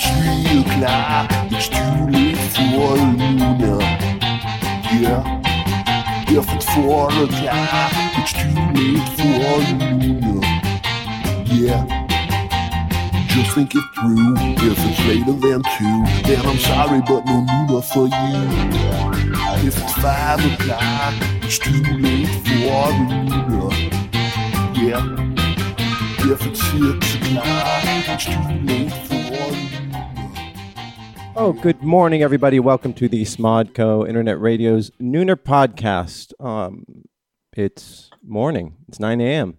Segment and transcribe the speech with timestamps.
[0.00, 3.78] It's three o'clock, it's too late for a Luna.
[4.94, 5.42] Yeah.
[6.28, 10.38] If it's four o'clock, it's too late for Luna.
[11.46, 11.82] Yeah.
[13.26, 14.36] Just think it through.
[14.38, 18.46] If it's later than two, then I'm sorry, but no Luna for you.
[19.66, 23.74] If it's five o'clock, it's too late for Luna.
[24.78, 25.02] Yeah.
[26.20, 29.17] If it's six o'clock, it's too late for.
[31.40, 32.58] Oh, good morning, everybody.
[32.58, 36.32] Welcome to the Smodco Internet Radio's Nooner podcast.
[36.44, 36.84] Um,
[37.56, 38.74] it's morning.
[38.88, 39.58] It's 9 a.m.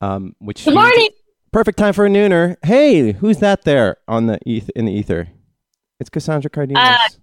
[0.00, 1.10] Um, which Good morning.
[1.52, 2.56] Perfect time for a nooner.
[2.64, 5.28] Hey, who's that there on the eth- in the ether?
[6.00, 7.18] It's Cassandra Cardenas,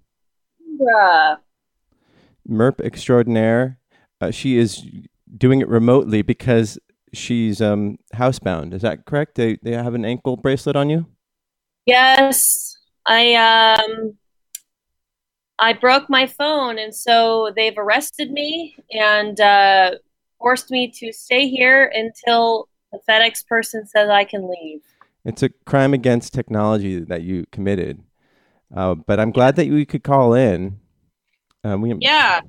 [0.95, 1.35] Uh.
[2.47, 3.79] Merp extraordinaire.
[4.21, 4.85] Uh, she is
[5.35, 6.77] doing it remotely because
[7.11, 8.73] she's um, housebound.
[8.73, 9.33] Is that correct?
[9.35, 11.07] They they have an ankle bracelet on you.
[11.87, 12.68] Yes,
[13.05, 14.17] I um
[15.57, 19.91] I broke my phone and so they've arrested me and uh
[20.39, 24.81] forced me to stay here until the FedEx person says I can leave.
[25.25, 28.01] It's a crime against technology that you committed.
[28.75, 30.79] Uh, but I'm glad that you could call in.
[31.63, 32.41] Um, we, Yeah.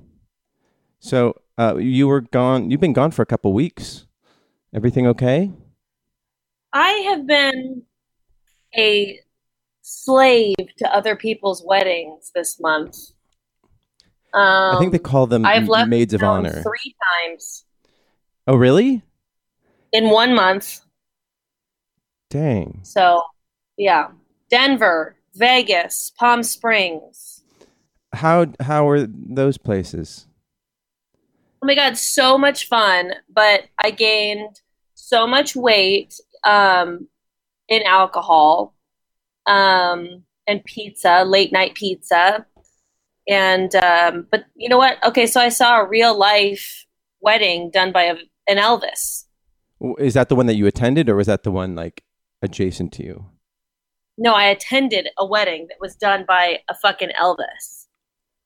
[1.01, 2.71] So uh, you were gone.
[2.71, 4.07] You've been gone for a couple weeks.
[4.73, 5.51] Everything okay?
[6.73, 7.83] I have been
[8.77, 9.19] a
[9.91, 12.97] slave to other people's weddings this month.
[14.33, 16.63] Um, I think they call them I've left maids of honor.
[16.63, 16.95] three
[17.27, 17.65] times
[18.47, 19.03] Oh, really?
[19.93, 20.81] in one month.
[22.31, 22.79] Dang.
[22.85, 23.23] So,
[23.77, 24.11] yeah,
[24.49, 27.43] Denver, Vegas, Palm Springs.
[28.13, 30.27] How how are those places?
[31.63, 33.13] Oh my God, so much fun.
[33.29, 34.61] But I gained
[34.95, 37.09] so much weight um,
[37.69, 38.75] in alcohol
[39.51, 42.47] um, and pizza, late night pizza.
[43.29, 44.97] And, um, but you know what?
[45.05, 46.87] Okay, so I saw a real life
[47.21, 48.17] wedding done by a,
[48.49, 49.25] an Elvis.
[49.99, 52.05] Is that the one that you attended, or was that the one like
[52.43, 53.27] adjacent to you?
[54.19, 57.87] No, I attended a wedding that was done by a fucking Elvis.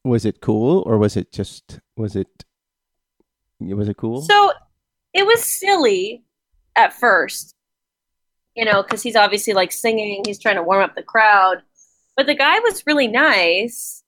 [0.04, 2.44] Was it cool, or was it just was it
[3.59, 4.22] was it cool?
[4.22, 4.53] So
[5.12, 6.25] it was silly
[6.76, 7.53] at first,
[8.54, 11.62] you know, because he's obviously like singing, he's trying to warm up the crowd.
[12.16, 14.03] But the guy was really nice.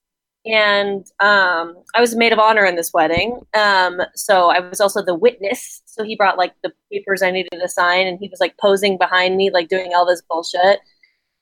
[0.45, 3.41] And um, I was a maid of honor in this wedding.
[3.53, 5.81] Um, so I was also the witness.
[5.85, 8.97] So he brought like the papers I needed to sign, and he was like posing
[8.97, 10.79] behind me, like doing Elvis bullshit.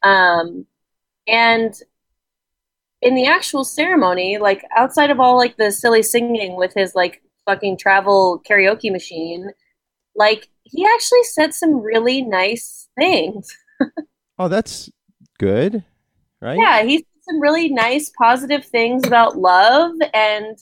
[0.01, 0.65] Um,
[1.27, 1.73] and
[3.01, 7.21] in the actual ceremony, like outside of all like the silly singing with his like
[7.45, 9.51] fucking travel karaoke machine,
[10.15, 13.55] like he actually said some really nice things.
[14.39, 14.89] oh, that's
[15.37, 15.83] good,
[16.41, 16.57] right?
[16.57, 20.57] Yeah, he said some really nice positive things about love and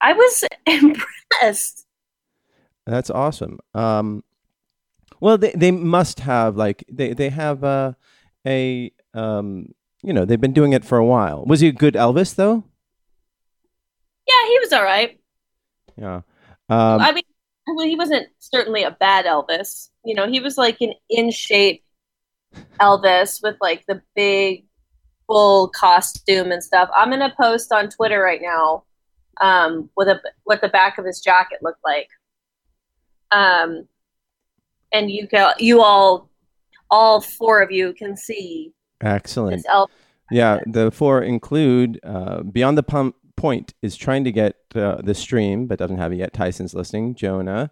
[0.00, 1.86] I was impressed.
[2.86, 3.58] That's awesome.
[3.74, 4.22] Um,
[5.20, 7.92] well, they they must have like they they have uh,
[8.46, 11.44] a um, you know they've been doing it for a while.
[11.44, 12.64] Was he a good Elvis though?
[14.28, 15.18] Yeah, he was all right.
[15.96, 16.22] Yeah.
[16.68, 17.24] Um, I mean,
[17.66, 19.88] well, he wasn't certainly a bad Elvis.
[20.04, 21.82] You know, he was like an in shape
[22.80, 24.64] Elvis with like the big
[25.26, 26.88] full costume and stuff.
[26.94, 28.84] I'm gonna post on Twitter right now
[29.40, 32.08] um, with a what the back of his jacket looked like.
[33.32, 33.88] Um,
[34.92, 36.30] and you go, you all,
[36.90, 39.66] all four of you can see excellent.
[40.30, 45.14] Yeah, the four include uh, Beyond the Pump Point is trying to get uh, the
[45.14, 46.32] stream, but doesn't have it yet.
[46.32, 47.14] Tyson's listening.
[47.14, 47.70] Jonah,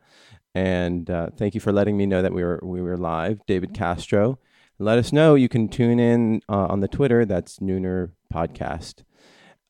[0.54, 3.40] and uh, thank you for letting me know that we were we were live.
[3.46, 4.38] David Castro,
[4.78, 5.34] let us know.
[5.34, 7.24] You can tune in uh, on the Twitter.
[7.24, 9.04] That's Nooner Podcast.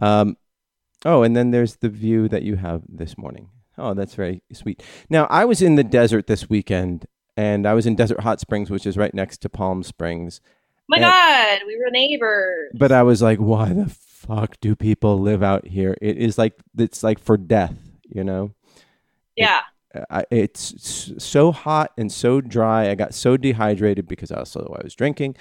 [0.01, 0.37] Um,
[1.05, 3.51] oh, and then there's the view that you have this morning.
[3.79, 4.83] Oh, that's very sweet.
[5.09, 7.07] Now, I was in the desert this weekend,
[7.37, 10.41] and I was in Desert Hot Springs, which is right next to Palm Springs.
[10.45, 10.51] Oh
[10.89, 12.73] my And- God, we were neighbors.
[12.75, 13.87] but I was like, why the
[14.27, 15.97] fuck do people live out here?
[16.01, 17.75] It is like it's like for death,
[18.05, 18.53] you know.
[19.37, 19.61] yeah,
[20.11, 22.91] I, it's so hot and so dry.
[22.91, 25.37] I got so dehydrated because also I was drinking,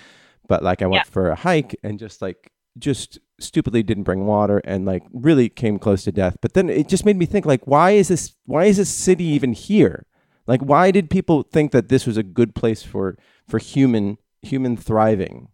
[0.48, 1.12] but like I went Yeah.
[1.12, 5.78] for a hike and just like just stupidly didn't bring water and like really came
[5.80, 6.38] close to death.
[6.42, 8.36] But then it just made me think like, why is this?
[8.46, 10.06] Why is this city even here?
[10.46, 14.76] Like, why did people think that this was a good place for for human human
[14.78, 15.50] thriving?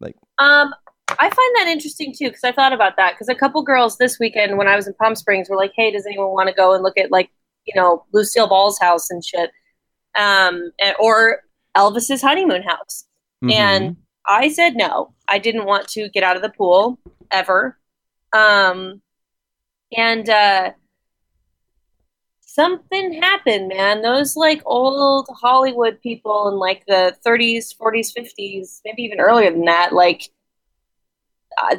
[0.00, 0.74] Like um,
[1.22, 4.18] I find that interesting too because I thought about that because a couple girls this
[4.18, 6.74] weekend when I was in Palm Springs were like, "Hey, does anyone want to go
[6.74, 7.30] and look at like
[7.64, 9.52] you know Lucille Ball's house and shit,
[10.18, 11.44] um, and- or
[11.76, 13.04] Elvis's honeymoon house?"
[13.52, 13.96] And
[14.26, 15.14] I said no.
[15.28, 16.98] I didn't want to get out of the pool
[17.30, 17.78] ever.
[18.32, 19.00] Um,
[19.96, 20.72] and uh,
[22.40, 24.02] something happened, man.
[24.02, 29.66] Those like old Hollywood people in like the 30s, 40s, 50s, maybe even earlier than
[29.66, 30.30] that, like
[31.58, 31.76] uh,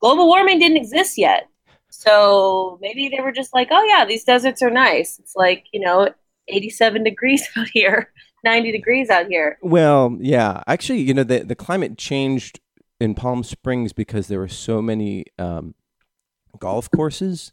[0.00, 1.48] global warming didn't exist yet.
[1.90, 5.18] So maybe they were just like, oh yeah, these deserts are nice.
[5.18, 6.10] It's like, you know,
[6.48, 8.12] 87 degrees out here,
[8.44, 9.58] 90 degrees out here.
[9.62, 10.62] Well, yeah.
[10.66, 12.60] Actually, you know, the, the climate changed
[13.00, 15.74] in Palm Springs because there were so many um,
[16.58, 17.52] golf courses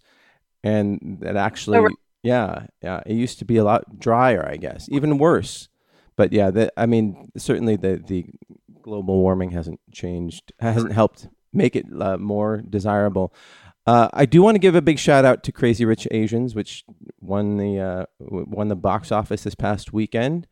[0.63, 1.89] and that actually, Oh,
[2.21, 5.67] yeah, yeah, it used to be a lot drier, I guess, even worse.
[6.15, 8.25] But yeah, the, I mean, certainly the, the
[8.81, 13.33] global warming hasn't changed, hasn't helped make it uh, more desirable.
[13.85, 16.85] Uh, I do want to give a big shout out to Crazy Rich Asians, which
[17.19, 20.47] won the uh, won the box office this past weekend.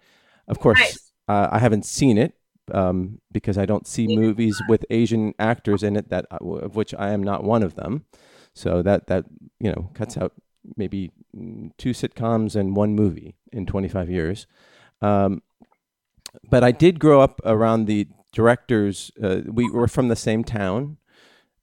[0.47, 1.11] Of course, Nice.
[1.29, 2.33] uh, I haven't seen it
[2.73, 6.93] um, because I don't see movies with Asian actors in it that uh, of which
[6.97, 8.05] I am not one of them.
[8.53, 9.25] So that that
[9.61, 10.33] you know cuts out
[10.75, 11.11] maybe
[11.77, 14.45] two sitcoms and one movie in 25 years.
[15.01, 15.41] Um,
[16.49, 19.11] but I did grow up around the directors.
[19.21, 20.97] Uh, we were from the same town.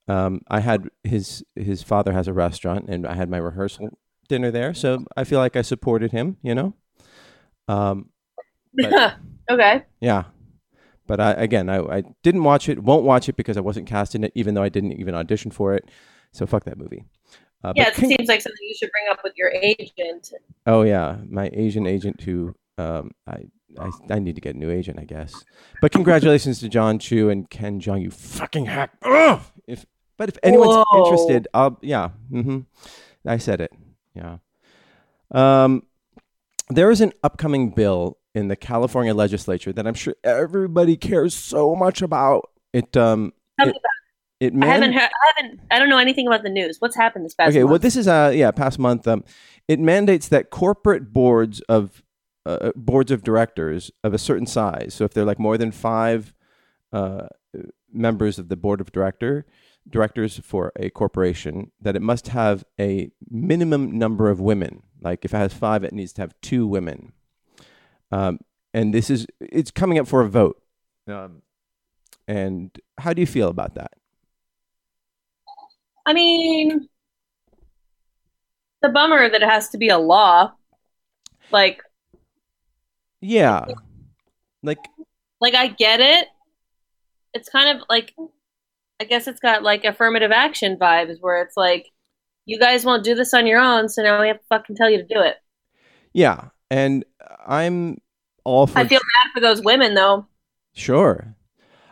[0.07, 3.91] Um, I had his his father has a restaurant, and I had my rehearsal
[4.29, 4.73] dinner there.
[4.75, 6.37] So I feel like I supported him.
[6.43, 6.75] You know.
[7.69, 8.11] Um,
[8.75, 9.17] But-
[9.51, 9.85] okay.
[10.01, 10.25] yeah.
[11.07, 14.15] But I, again, I, I didn't watch it, won't watch it because I wasn't cast
[14.15, 15.89] in it, even though I didn't even audition for it.
[16.33, 17.07] So fuck that movie.
[17.65, 20.33] Uh, Yeah, it con- seems like something you should bring up with your agent.
[20.67, 23.45] oh yeah, my Asian agent who um, I,
[23.79, 25.45] I I need to get a new agent, I guess.
[25.81, 28.91] But congratulations to Jon Chu and Ken Jeong, you fucking hack.
[29.03, 29.41] Ugh!
[29.67, 29.85] If
[30.17, 31.05] but if anyone's Whoa.
[31.05, 32.11] interested, I'll yeah.
[32.31, 32.61] hmm
[33.27, 33.73] I said it.
[34.15, 34.39] Yeah.
[35.31, 35.83] Um,
[36.71, 41.75] there is an upcoming bill in the California legislature that I'm sure everybody cares so
[41.75, 42.51] much about.
[42.73, 43.77] It um it,
[44.41, 44.53] it.
[44.63, 45.11] I haven't heard.
[45.11, 45.61] I haven't.
[45.71, 46.81] I don't know anything about the news.
[46.81, 47.71] What's happened this past okay, month?
[47.71, 49.25] well this is uh yeah past month um
[49.67, 52.03] it mandates that corporate boards of
[52.49, 54.95] uh, boards of directors of a certain size.
[54.95, 56.35] So if they're like more than five
[56.93, 57.27] uh,
[57.93, 59.47] members of the board of director
[59.91, 64.83] directors for a corporation, that it must have a minimum number of women.
[65.01, 67.13] Like if it has five, it needs to have two women.
[68.11, 68.41] Um,
[68.75, 70.61] and this is it's coming up for a vote.
[71.07, 71.43] Um,
[72.27, 73.93] and how do you feel about that?
[76.05, 76.89] I mean,
[78.83, 80.53] the bummer that it has to be a law.
[81.51, 81.83] Like,
[83.21, 83.67] Yeah,
[84.63, 84.79] like
[85.41, 86.29] like I get it.
[87.35, 88.15] It's kind of like,
[89.01, 91.87] I guess it's got like affirmative action vibes, where it's like,
[92.47, 94.91] you guys won't do this on your own, so now we have to fucking tell
[94.91, 95.37] you to do it.
[96.13, 97.05] Yeah, and
[97.47, 97.99] I'm
[98.45, 100.27] all for I feel bad for those women though.
[100.75, 101.35] sure.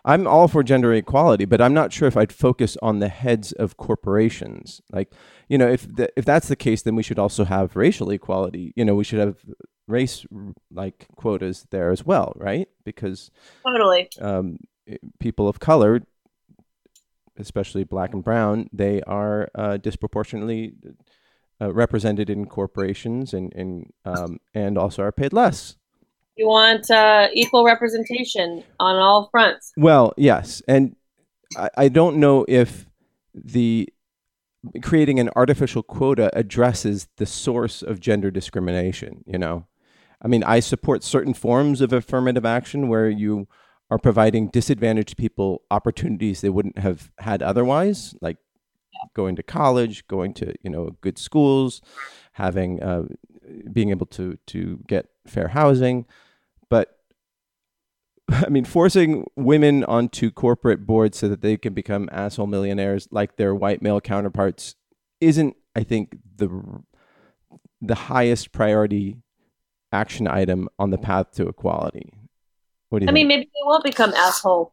[0.06, 3.50] I'm all for gender equality, but I'm not sure if I'd focus on the heads
[3.50, 4.80] of corporations.
[4.92, 5.12] Like,
[5.48, 8.72] you know, if the, if that's the case, then we should also have racial equality.
[8.76, 9.38] You know, we should have
[9.86, 10.26] race
[10.70, 12.68] like quotas there as well, right?
[12.84, 13.30] Because
[13.64, 14.08] Totally.
[14.20, 14.58] um,
[15.18, 16.02] people of color,
[17.38, 20.74] especially black and brown, they are uh, disproportionately
[21.60, 25.76] uh, represented in corporations and and um, and also are paid less.
[26.36, 29.72] You want uh, equal representation on all fronts.
[29.76, 30.96] Well, yes, and
[31.56, 32.86] I, I don't know if
[33.34, 33.88] the
[34.82, 39.24] creating an artificial quota addresses the source of gender discrimination.
[39.26, 39.66] You know,
[40.26, 43.46] I mean, I support certain forms of affirmative action where you
[43.92, 48.36] are providing disadvantaged people opportunities they wouldn't have had otherwise, like
[49.14, 51.80] going to college, going to you know good schools,
[52.32, 53.04] having uh,
[53.72, 56.06] being able to to get fair housing,
[56.68, 56.98] but
[58.28, 63.36] I mean, forcing women onto corporate boards so that they can become asshole millionaires like
[63.36, 64.74] their white male counterparts
[65.20, 66.82] isn't, I think, the
[67.80, 69.18] the highest priority
[69.92, 72.12] action item on the path to equality.
[72.88, 73.14] What do you I think?
[73.14, 74.72] mean, maybe they won't become asshole.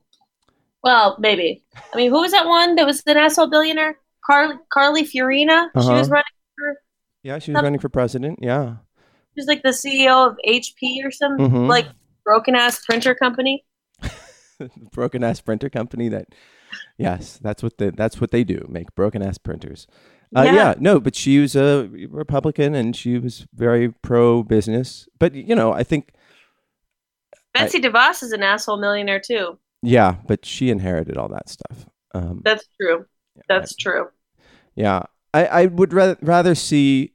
[0.84, 1.64] Well, maybe.
[1.94, 3.98] I mean, who was that one that was an asshole billionaire?
[4.26, 5.68] Carly Carly Fiorina.
[5.74, 5.94] She Uh-huh.
[5.94, 6.24] was running
[6.58, 6.76] for.
[7.24, 8.40] yeah, she was running for president.
[8.42, 8.76] Yeah,
[9.36, 11.68] She's like the CEO of HP or some Mhm.
[11.68, 11.88] like
[12.24, 13.66] broken ass printer company.
[14.94, 16.08] broken ass printer company.
[16.10, 16.28] That
[16.98, 18.66] yes, that's what they that's what they do.
[18.70, 19.88] Make broken ass printers.
[20.36, 20.54] Uh, yeah.
[20.54, 20.74] Yeah.
[20.80, 25.08] no, but she was a Republican and she was very pro business.
[25.20, 26.12] But you know, I think
[27.54, 29.60] Betsy DeVos is an asshole millionaire too.
[29.82, 31.86] Yeah, but she inherited all that stuff.
[32.16, 33.06] Um, That's true.
[33.36, 34.08] yeah, That's true.
[34.76, 35.04] yeah.
[35.34, 37.14] I, I would rather rather see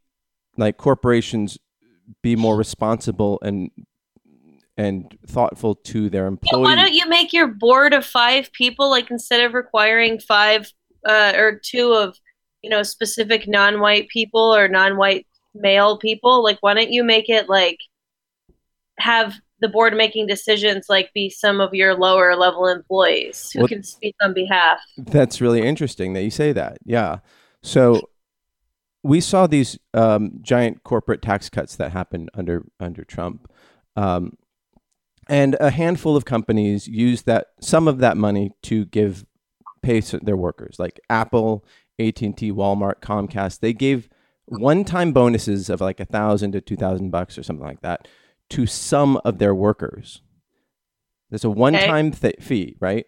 [0.57, 1.57] like corporations
[2.23, 3.71] be more responsible and
[4.77, 6.65] and thoughtful to their Yeah, employees.
[6.65, 10.73] why don't you make your board of five people like instead of requiring five
[11.09, 12.17] uh, or two of
[12.63, 17.49] you know specific non-white people or non-white male people like why don't you make it
[17.49, 17.79] like
[18.99, 23.69] have the board making decisions like be some of your lower level employees who Well-
[23.69, 26.79] can speak on behalf That's really interesting that you say that.
[26.85, 27.19] Yeah.
[27.63, 28.01] So
[29.03, 33.51] we saw these um, giant corporate tax cuts that happened under under Trump,
[33.97, 34.37] um,
[35.29, 39.25] and a handful of companies used that some of that money to give
[39.83, 41.65] pay their workers, like Apple,
[41.99, 43.61] AT and T, Walmart, Comcast.
[43.61, 44.09] They gave
[44.47, 48.09] one-time bonuses of like a thousand to two thousand bucks or something like that
[48.51, 50.23] to some of their workers.
[51.31, 53.05] There's a one-time th- fee, right?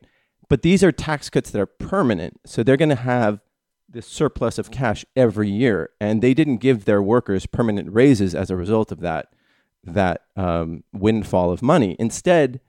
[0.48, 3.40] But these are tax cuts that are permanent, so they're going to have
[3.88, 8.50] this surplus of cash every year, and they didn't give their workers permanent raises as
[8.50, 9.28] a result of that
[9.82, 11.96] that um, windfall of money.
[11.98, 12.60] Instead,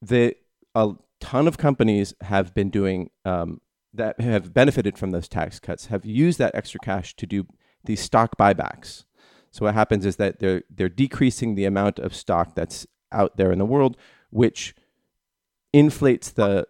[0.00, 0.34] the
[0.74, 3.60] a ton of companies have been doing um,
[3.96, 7.46] that have benefited from those tax cuts have used that extra cash to do
[7.84, 9.04] these stock buybacks.
[9.50, 13.52] So what happens is that they're they're decreasing the amount of stock that's out there
[13.52, 13.96] in the world,
[14.30, 14.74] which
[15.72, 16.66] inflates the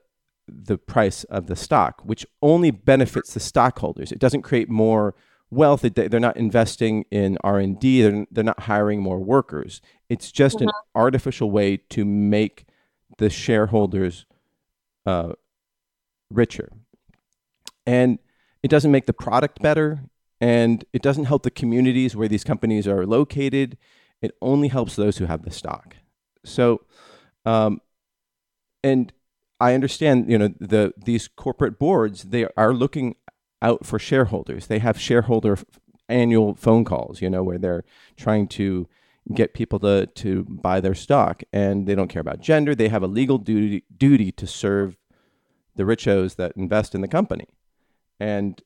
[0.49, 4.13] the price of the stock, which only benefits the stockholders.
[4.13, 5.15] It doesn't create more
[5.51, 5.85] wealth.
[5.85, 8.03] It, they're not investing in R and D.
[8.03, 9.81] They're, they're not hiring more workers.
[10.09, 12.67] It's just an artificial way to make
[13.19, 14.27] the shareholders
[15.05, 15.33] uh,
[16.31, 16.71] richer,
[17.87, 18.19] and
[18.63, 20.01] it doesn't make the product better,
[20.41, 23.79] and it doesn't help the communities where these companies are located.
[24.21, 25.97] It only helps those who have the stock.
[26.45, 26.83] So,
[27.45, 27.81] um,
[28.83, 29.13] and
[29.61, 33.17] I understand, you know, the these corporate boards they are looking
[33.63, 34.67] out for shareholders.
[34.67, 35.65] They have shareholder f-
[36.09, 37.85] annual phone calls, you know, where they're
[38.17, 38.89] trying to
[39.35, 42.75] get people to to buy their stock, and they don't care about gender.
[42.75, 44.97] They have a legal duty duty to serve
[45.75, 47.47] the richos that invest in the company,
[48.19, 48.61] and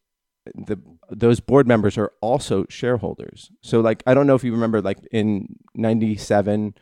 [0.54, 0.78] the
[1.10, 3.50] those board members are also shareholders.
[3.62, 6.74] So, like, I don't know if you remember, like in '97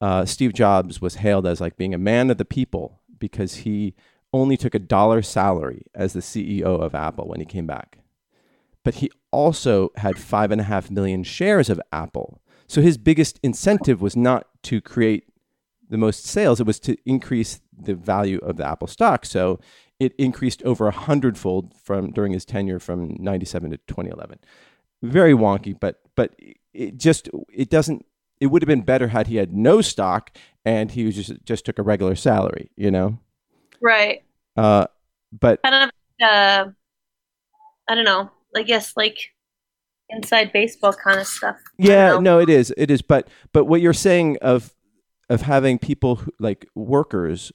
[0.00, 3.94] uh, Steve Jobs was hailed as like being a man of the people because he
[4.32, 7.98] only took a dollar salary as the CEO of Apple when he came back.
[8.84, 12.42] But he also had five and a half million shares of Apple.
[12.68, 15.24] So his biggest incentive was not to create
[15.88, 19.24] the most sales, it was to increase the value of the Apple stock.
[19.24, 19.60] So
[19.98, 24.38] it increased over a hundredfold from during his tenure from 97 to 2011.
[25.02, 26.34] Very wonky, but but
[26.72, 28.04] it just it doesn't
[28.40, 31.64] it would have been better had he had no stock and he was just just
[31.64, 33.18] took a regular salary, you know.
[33.80, 34.22] right
[34.56, 34.86] Uh,
[35.38, 35.90] but kind of
[36.22, 36.70] uh
[37.88, 39.18] i don't know i guess like
[40.08, 43.02] inside baseball kind of stuff yeah, no, it is, it is.
[43.02, 44.74] But but what you're saying of
[45.28, 47.52] of having people who, like workers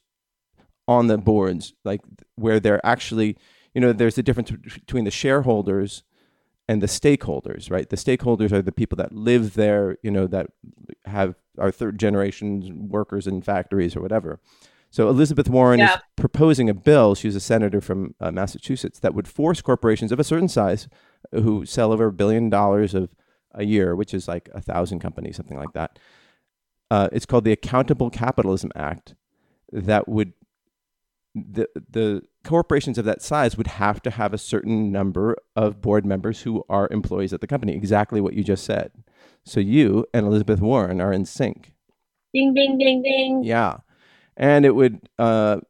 [0.92, 2.02] on the boards, like
[2.36, 3.38] where they're actually,
[3.74, 6.04] you know, there's a difference between the shareholders
[6.68, 7.90] and the stakeholders, right?
[7.90, 10.48] The stakeholders are the people that live there, you know, that
[11.06, 14.40] have are third generation workers in factories or whatever.
[14.90, 15.96] So Elizabeth Warren Yeah.
[15.96, 17.16] is proposing a bill.
[17.16, 20.88] She's a senator from uh, Massachusetts that would force corporations of a certain size,
[21.32, 23.10] who sell over a billion dollars of
[23.54, 25.98] a year, which is like a thousand companies, something like that.
[26.90, 29.16] Uh, it's called the Accountable Capitalism Act.
[29.72, 30.34] That would
[31.34, 36.06] the the corporations of that size would have to have a certain number of board
[36.06, 37.74] members who are employees at the company.
[37.74, 38.92] Exactly what you just said.
[39.46, 41.74] So you and Elizabeth Warren are in sync.
[42.34, 43.78] ding ding ding ding Yeah,
[44.36, 45.62] and it would, uh,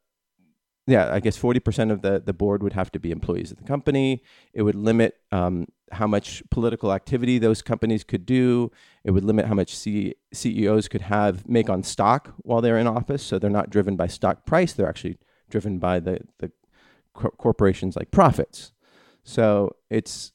[0.87, 3.57] yeah, I guess forty percent of the the board would have to be employees of
[3.57, 4.23] the company.
[4.53, 8.71] It would limit um, how much political activity those companies could do.
[9.03, 12.87] It would limit how much C- CEOs could have make on stock while they're in
[12.87, 13.21] office.
[13.21, 15.17] So they're not driven by stock price; they're actually
[15.51, 16.51] driven by the the
[17.13, 18.71] cor- corporations like profits.
[19.23, 20.31] So it's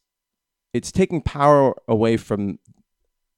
[0.73, 2.59] it's taking power away from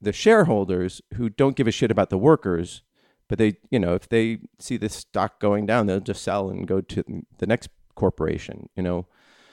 [0.01, 2.83] the shareholders who don't give a shit about the workers
[3.29, 6.67] but they you know if they see the stock going down they'll just sell and
[6.67, 7.03] go to
[7.39, 9.07] the next corporation you know?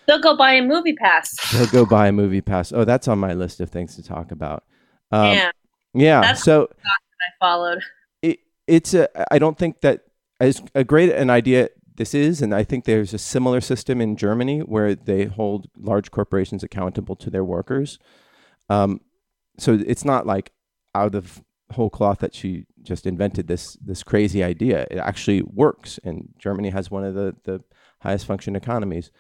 [0.08, 1.36] They'll go buy a movie pass.
[1.52, 2.72] They'll go buy a movie pass.
[2.72, 4.64] Oh that's on my list of things to talk about.
[5.12, 5.52] Um, yeah
[5.94, 7.80] yeah That's- so i followed.
[8.22, 10.02] It, it's a i don't think that
[10.40, 14.16] as a great an idea this is and i think there's a similar system in
[14.16, 18.00] germany where they hold large corporations accountable to their workers.
[18.70, 19.02] Um,
[19.58, 20.52] so it's not like
[20.94, 24.86] out of whole cloth that she just invented this this crazy idea.
[24.92, 27.62] It actually works and germany has one of the the
[28.02, 29.12] highest function economies.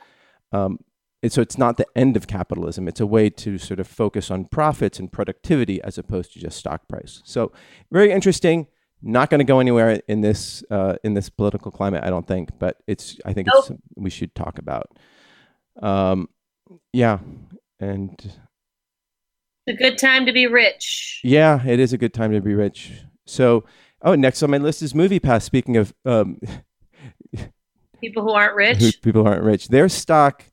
[0.51, 0.79] Um,
[1.23, 2.87] and so it's not the end of capitalism.
[2.87, 6.57] It's a way to sort of focus on profits and productivity as opposed to just
[6.57, 7.21] stock price.
[7.25, 7.51] So
[7.91, 8.67] very interesting
[9.07, 12.49] Not going to go anywhere in this uh, in this political climate, I don't think.
[12.57, 14.89] But it's I think it's we should talk about.
[15.81, 16.27] Um,
[16.91, 17.19] yeah,
[17.79, 18.39] and It's
[19.67, 21.21] a good time to be rich.
[21.23, 22.93] yeah, it is a good time to be rich.
[23.27, 23.65] So,
[24.01, 25.43] oh, next on my list is Movie Pass.
[25.45, 26.39] Speaking of um,
[28.01, 28.77] People who aren't rich.
[28.79, 30.43] who people who aren't rich, their stock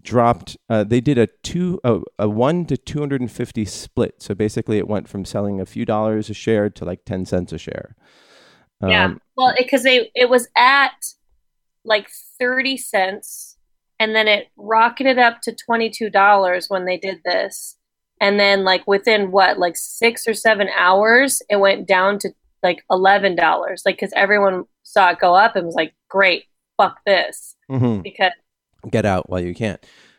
[0.00, 0.56] dropped.
[0.68, 4.22] Uh, they did a two a, a one to two hundred and fifty split.
[4.22, 7.52] So basically, it went from selling a few dollars a share to like ten cents
[7.52, 7.94] a share.
[8.80, 9.06] Yeah.
[9.06, 11.04] Um, Well, because they it was at
[11.84, 12.08] like
[12.38, 13.56] thirty cents,
[13.98, 17.76] and then it rocketed up to twenty two dollars when they did this,
[18.20, 22.30] and then like within what like six or seven hours, it went down to
[22.62, 23.82] like eleven dollars.
[23.84, 26.44] Like because everyone saw it go up and was like, "Great,
[26.76, 28.02] fuck this," mhm.
[28.02, 28.32] because
[28.90, 29.78] Get out while you can.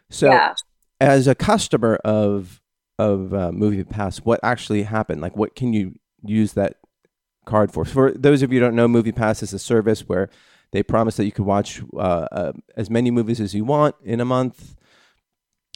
[0.09, 0.53] So, yeah,
[1.01, 2.61] as a customer of
[2.99, 5.21] of uh, Movie Pass, what actually happened?
[5.21, 6.77] Like, what can you use that
[7.45, 7.83] card for?
[7.83, 10.29] For those of you who don't know, Movie Pass is a service where
[10.71, 14.19] they promise that you can watch uh, uh, as many movies as you want in
[14.19, 14.75] a month.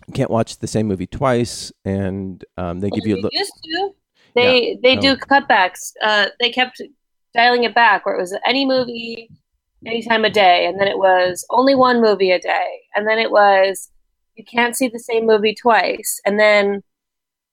[0.07, 3.33] You can't watch the same movie twice, and um, they give you a They look.
[3.33, 3.95] used to.
[4.35, 5.01] They they no.
[5.01, 5.91] do cutbacks.
[6.01, 6.81] Uh, they kept
[7.35, 9.29] dialing it back, where it was any movie,
[9.85, 13.19] any time of day, and then it was only one movie a day, and then
[13.19, 13.89] it was
[14.35, 16.83] you can't see the same movie twice, and then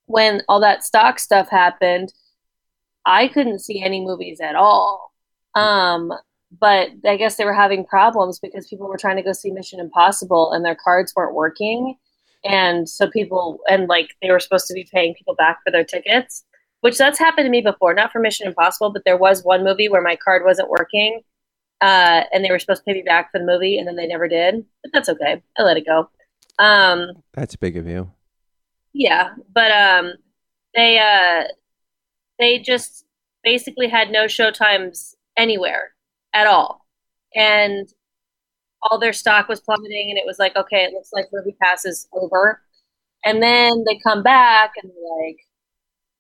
[0.06, 2.12] when all that stock stuff happened,
[3.06, 5.12] I couldn't see any movies at all.
[5.54, 6.12] Um,
[6.60, 9.80] but I guess they were having problems because people were trying to go see Mission
[9.80, 11.96] Impossible and their cards weren't working.
[12.44, 15.84] And so people, and like they were supposed to be paying people back for their
[15.84, 16.44] tickets,
[16.80, 19.88] which that's happened to me before, not for Mission Impossible, but there was one movie
[19.88, 21.22] where my card wasn't working
[21.80, 24.06] uh, and they were supposed to pay me back for the movie and then they
[24.06, 24.64] never did.
[24.82, 25.42] But that's okay.
[25.58, 26.08] I let it go.
[26.58, 28.10] Um, That's big of you.
[28.92, 30.12] yeah, but um,
[30.74, 31.48] they uh,
[32.38, 33.04] they just
[33.42, 35.94] basically had no show times anywhere
[36.32, 36.86] at all,
[37.34, 37.88] and
[38.82, 40.10] all their stock was plummeting.
[40.10, 42.60] And it was like, okay, it looks like Movie Pass is over.
[43.24, 45.38] And then they come back and they're like,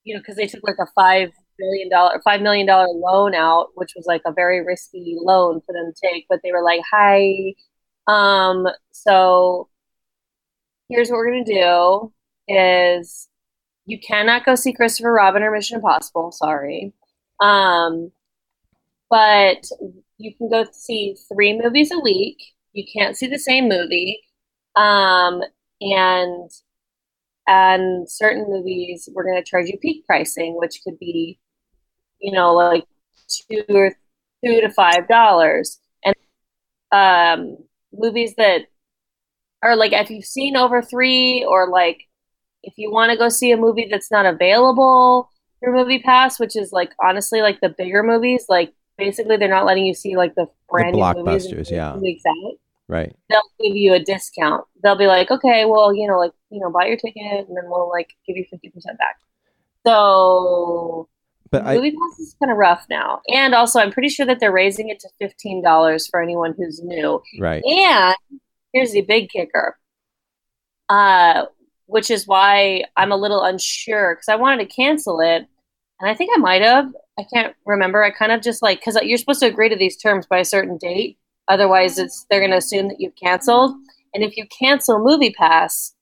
[0.04, 3.68] you know, because they took like a five billion dollar, five million dollar loan out,
[3.74, 6.26] which was like a very risky loan for them to take.
[6.28, 7.54] But they were like, hi,
[8.06, 9.68] um, so
[10.88, 12.12] here's what we're gonna do
[12.48, 13.28] is
[13.86, 16.32] you cannot go see Christopher Robin or Mission Impossible.
[16.32, 16.92] Sorry.
[17.40, 18.12] Um,
[19.10, 19.64] but
[20.18, 22.38] you can go see three movies a week.
[22.72, 24.20] You can't see the same movie.
[24.76, 25.42] Um,
[25.80, 26.50] and
[27.46, 31.38] and certain movies we're going to charge you peak pricing, which could be,
[32.20, 32.84] you know, like
[33.28, 33.92] two or
[34.44, 35.78] two to five dollars.
[36.04, 36.14] And
[36.92, 37.56] um,
[37.92, 38.62] movies that
[39.64, 42.06] are like if you've seen over three or like
[42.62, 46.54] if you want to go see a movie that's not available through movie pass which
[46.54, 50.34] is like honestly like the bigger movies like basically they're not letting you see like
[50.34, 51.96] the brand new movies blockbusters, yeah.
[51.96, 52.52] weeks out.
[52.86, 53.16] Right.
[53.30, 56.70] they'll give you a discount they'll be like okay well you know like you know
[56.70, 59.16] buy your ticket and then we'll like give you 50% back
[59.86, 61.08] so
[61.54, 64.40] But I, movie pass is kind of rough now and also i'm pretty sure that
[64.40, 67.64] they're raising it to $15 for anyone who's new right.
[67.64, 68.16] and
[68.74, 69.78] here's the big kicker,
[70.90, 71.46] uh,
[71.86, 75.46] which is why I'm a little unsure because I wanted to cancel it,
[76.00, 76.92] and I think I might have.
[77.18, 78.02] I can't remember.
[78.02, 80.44] I kind of just like because you're supposed to agree to these terms by a
[80.44, 81.16] certain date,
[81.48, 83.74] otherwise it's they're going to assume that you've canceled.
[84.12, 85.94] And if you cancel Movie Pass,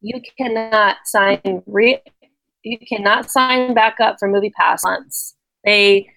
[0.00, 2.02] you cannot sign re-
[2.62, 5.34] you cannot sign back up for Movie Pass months.
[5.64, 6.08] They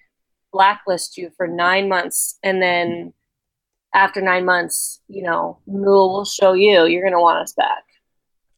[0.52, 3.12] blacklist you for nine months, and then
[3.94, 6.86] after nine months, you know, we'll, we'll show you.
[6.86, 7.84] You're going to want us back.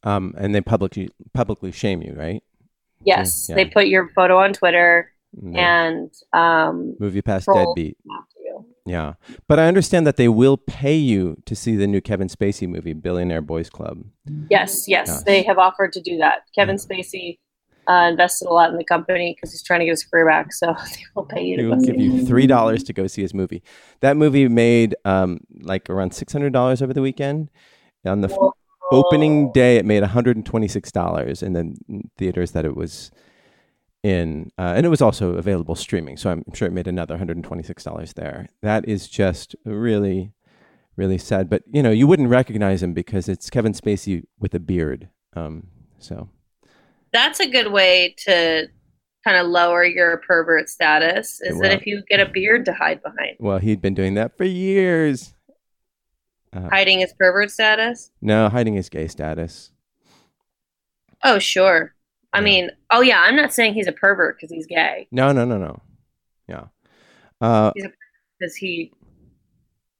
[0.03, 2.41] Um, and they publicly publicly shame you, right?
[3.03, 3.55] Yes, Yeah.
[3.55, 7.97] they put your photo on Twitter And and um, movie pass deadbeat.
[8.85, 9.13] Yeah,
[9.47, 12.93] but I understand that they will pay you to see the new Kevin Spacey movie,
[12.93, 14.03] Billionaire Boys Club.
[14.49, 15.23] Yes, yes, Yes.
[15.23, 16.39] they have offered to do that.
[16.55, 17.37] Kevin Spacey
[17.89, 20.53] uh, invested a lot in the company because he's trying to get his career back.
[20.53, 23.21] So they will pay you He to will give you three dollars to go see
[23.21, 23.63] his movie.
[24.01, 27.49] That movie made um, like around six hundred dollars over the weekend.
[28.05, 28.53] On the Whoa.
[28.91, 31.75] opening day, it made one hundred and twenty six dollars in the
[32.17, 33.11] theaters that it was
[34.03, 36.15] in, uh, and it was also available streaming.
[36.15, 38.47] So I'm sure it made another one hundred and twenty six dollars there.
[38.61, 40.31] That is just really,
[40.95, 41.49] really sad.
[41.49, 45.09] But you know, you wouldn't recognize him because it's Kevin Spacey with a beard.
[45.35, 46.29] Um, so
[47.11, 48.67] That's a good way to
[49.25, 51.41] kind of lower your pervert status.
[51.41, 54.13] Is Well- that if you get a beard to hide behind, well, he'd been doing
[54.15, 55.33] that for years.
[56.51, 58.11] Uh, hiding his pervert status?
[58.21, 59.71] no, hiding his gay status.
[61.23, 61.93] Oh, sure.
[62.33, 62.43] I Yeah.
[62.45, 65.07] mean, oh yeah, I'm not saying he's a pervert because he's gay.
[65.11, 65.81] No, no, no, no.
[66.47, 66.65] Yeah.
[67.41, 67.71] Uh,
[68.39, 68.93] because he.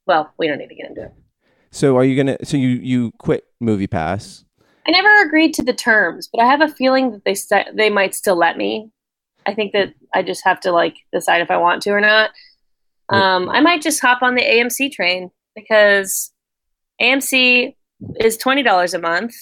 [0.08, 1.12] Well, we don't need to get into it.
[1.72, 2.38] so are you gonna?
[2.43, 4.45] So you you quit Movie Pass?
[4.89, 7.91] I never agreed to the terms, but I have a feeling that they st- they
[7.91, 8.89] might still let me.
[9.45, 12.32] I think that I just have to like decide if I want to or not.
[13.10, 16.32] Um, I might just hop on the AMC train because
[16.99, 17.75] AMC
[18.19, 19.36] is twenty dollars a month,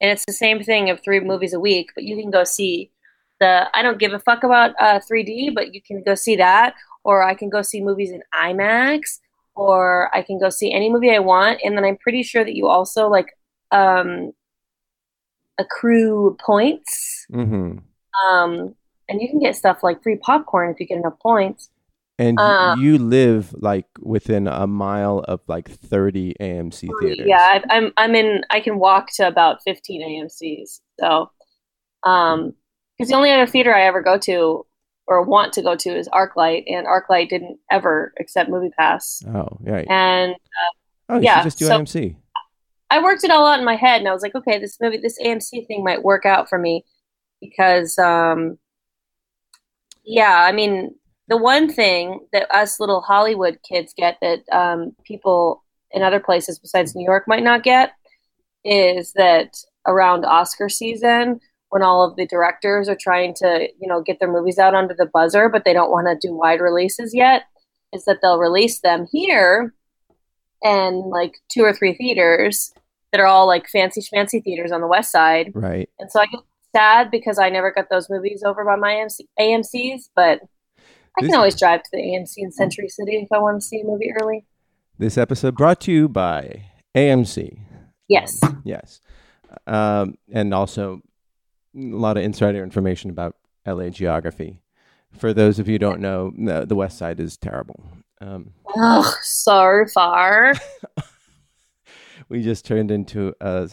[0.00, 1.90] and it's the same thing of three movies a week.
[1.94, 2.90] But you can go see
[3.38, 3.68] the.
[3.74, 7.22] I don't give a fuck about uh, 3D, but you can go see that, or
[7.22, 9.18] I can go see movies in IMAX,
[9.56, 11.60] or I can go see any movie I want.
[11.62, 13.36] And then I'm pretty sure that you also like
[13.72, 14.32] um,
[15.58, 17.78] accrue points, Mm-hmm.
[18.28, 18.74] um,
[19.08, 21.70] and you can get stuff like free popcorn if you get enough points.
[22.18, 27.26] And Uh, you live like within a mile of like 30 AMC theaters.
[27.26, 28.42] Yeah, I, I'm I'm in.
[28.50, 30.80] I can walk to about 15 AMC's.
[30.98, 31.30] So,
[32.04, 32.54] um,
[32.96, 34.64] because the only other theater I ever go to
[35.06, 39.22] or want to go to is ArcLight, and ArcLight didn't ever accept Movie Pass.
[39.28, 39.86] Oh, right.
[39.90, 40.34] And
[41.10, 42.16] oh, you yeah, just do so- AMC.
[42.90, 44.98] I worked it all out in my head, and I was like, okay, this movie,
[44.98, 46.84] this AMC thing might work out for me
[47.40, 48.58] because, um,
[50.04, 50.94] yeah, I mean,
[51.28, 56.58] the one thing that us little Hollywood kids get that um, people in other places
[56.58, 57.92] besides New York might not get
[58.64, 64.00] is that around Oscar season, when all of the directors are trying to, you know,
[64.00, 67.12] get their movies out under the buzzer, but they don't want to do wide releases
[67.12, 67.42] yet,
[67.92, 69.74] is that they'll release them here
[70.62, 72.72] and like two or three theaters
[73.12, 75.52] that are all like fancy schmancy theaters on the west side.
[75.54, 75.88] Right.
[75.98, 76.40] And so I get
[76.74, 80.40] sad because I never got those movies over by my AMC, AMC's, but
[81.18, 83.66] I This- can always drive to the AMC in Century City if I want to
[83.66, 84.44] see a movie early.
[84.98, 87.58] This episode brought to you by AMC.
[88.08, 88.38] Yes.
[88.64, 89.00] Yes.
[89.66, 91.00] Um, and also
[91.74, 94.62] a lot of insider information about LA geography.
[95.12, 96.32] For those of you who don't know,
[96.64, 97.82] the West Side is terrible.
[98.20, 100.54] Um, Ugh, so far.
[102.28, 103.68] we just turned into a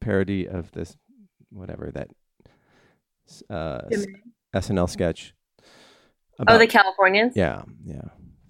[0.00, 0.96] parody of this,
[1.50, 2.08] whatever that
[3.50, 4.06] uh, s-
[4.54, 5.34] SNL sketch.
[6.48, 7.36] Oh, the Californians.
[7.36, 8.00] yeah, yeah.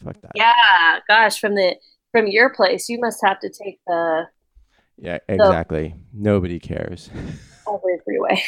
[0.04, 0.32] Fuck that.
[0.34, 1.76] Yeah, gosh, from the
[2.12, 4.26] from your place, you must have to take the
[4.96, 5.94] Yeah, exactly.
[6.12, 7.10] Nobody cares.
[7.66, 8.42] Overway Freeway.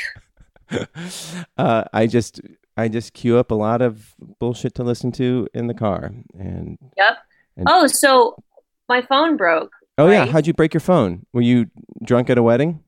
[1.58, 2.40] uh, I just
[2.76, 6.78] I just queue up a lot of bullshit to listen to in the car, and
[6.96, 7.18] Yep.
[7.56, 8.42] And- Oh, so
[8.88, 9.72] my phone broke.
[9.98, 11.26] oh yeah, how'd you break your phone?
[11.32, 11.66] Were you
[12.02, 12.82] drunk at a wedding?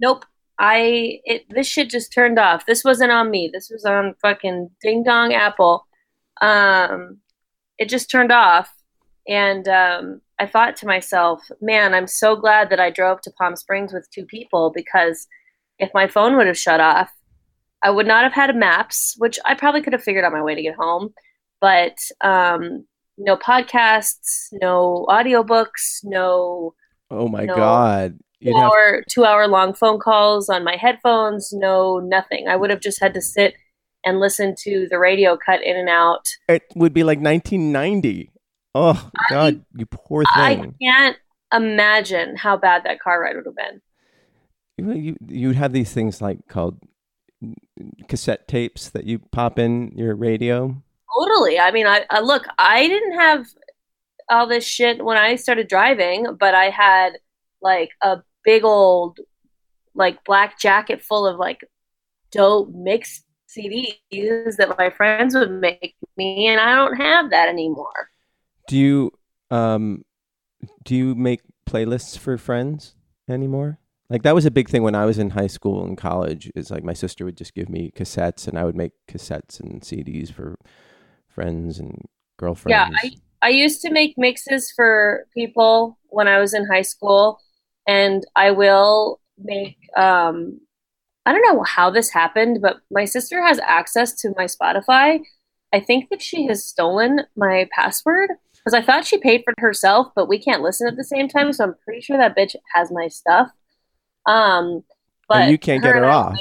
[0.00, 0.24] Nope.
[0.58, 2.66] I it this shit just turned off.
[2.66, 3.50] This wasn't on me.
[3.52, 5.86] This was on fucking Ding Dong Apple.
[6.40, 7.18] Um
[7.78, 8.70] it just turned off
[9.26, 13.56] and um I thought to myself, man, I'm so glad that I drove to Palm
[13.56, 15.26] Springs with two people because
[15.78, 17.10] if my phone would have shut off,
[17.82, 20.54] I would not have had maps, which I probably could have figured out my way
[20.54, 21.12] to get home.
[21.60, 22.84] But um
[23.18, 26.74] no podcasts, no audiobooks, no
[27.10, 27.54] Oh my No.
[27.54, 28.18] god!
[28.40, 32.56] You'd two have, hour two hour long phone calls on my headphones no nothing i
[32.56, 33.54] would have just had to sit
[34.04, 38.32] and listen to the radio cut in and out it would be like 1990.
[38.74, 40.74] Oh god, you poor thing.
[40.80, 41.16] i can't
[41.54, 43.80] imagine how bad that car ride would have been
[44.78, 46.78] You, you you'd have these things like called
[48.08, 50.76] cassette tapes that you pop in your radio.
[51.18, 53.46] totally i mean I, I look i didn't have
[54.30, 57.18] all this shit when i started driving but i had
[57.60, 59.18] like a big old
[59.94, 61.60] like black jacket full of like
[62.30, 63.24] dope mixed
[63.54, 68.08] cds that my friends would make me and i don't have that anymore
[68.68, 69.12] Do you
[69.50, 70.04] um
[70.84, 72.94] do you make playlists for friends
[73.28, 73.78] anymore?
[74.12, 76.52] Like that was a big thing when I was in high school and college.
[76.54, 79.80] Is like my sister would just give me cassettes and I would make cassettes and
[79.80, 80.58] CDs for
[81.26, 82.04] friends and
[82.38, 82.72] girlfriends.
[82.72, 87.38] Yeah, I I used to make mixes for people when I was in high school,
[87.88, 89.78] and I will make.
[89.96, 90.60] Um,
[91.24, 95.20] I don't know how this happened, but my sister has access to my Spotify.
[95.72, 99.60] I think that she has stolen my password because I thought she paid for it
[99.60, 102.56] herself, but we can't listen at the same time, so I'm pretty sure that bitch
[102.74, 103.48] has my stuff.
[104.26, 104.84] Um,
[105.28, 106.38] but and you can't get her I- off.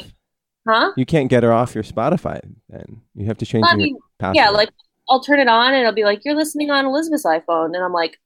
[0.67, 0.91] huh?
[0.97, 2.41] You can't get her off your Spotify.
[2.69, 4.35] Then you have to change I your mean, password.
[4.35, 4.69] yeah, like
[5.09, 7.75] I'll turn it on and it'll be like, you're listening on Elizabeth's iPhone.
[7.75, 8.19] And I'm like,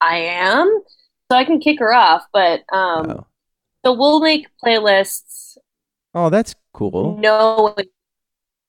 [0.00, 0.82] I am.
[1.30, 2.24] So I can kick her off.
[2.32, 3.26] But um, oh.
[3.84, 5.56] so we'll make playlists
[6.14, 7.16] oh, that's cool.
[7.18, 7.74] knowing,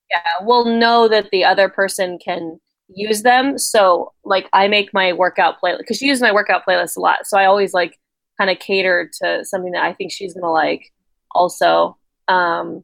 [0.10, 3.58] yeah, we'll know that the other person can use them.
[3.58, 7.28] So like I make my workout playlist because she uses my workout playlist a lot.
[7.28, 7.98] So I always like
[8.40, 10.92] kind of cater to something that I think she's gonna like
[11.36, 11.98] also.
[12.28, 12.84] Um,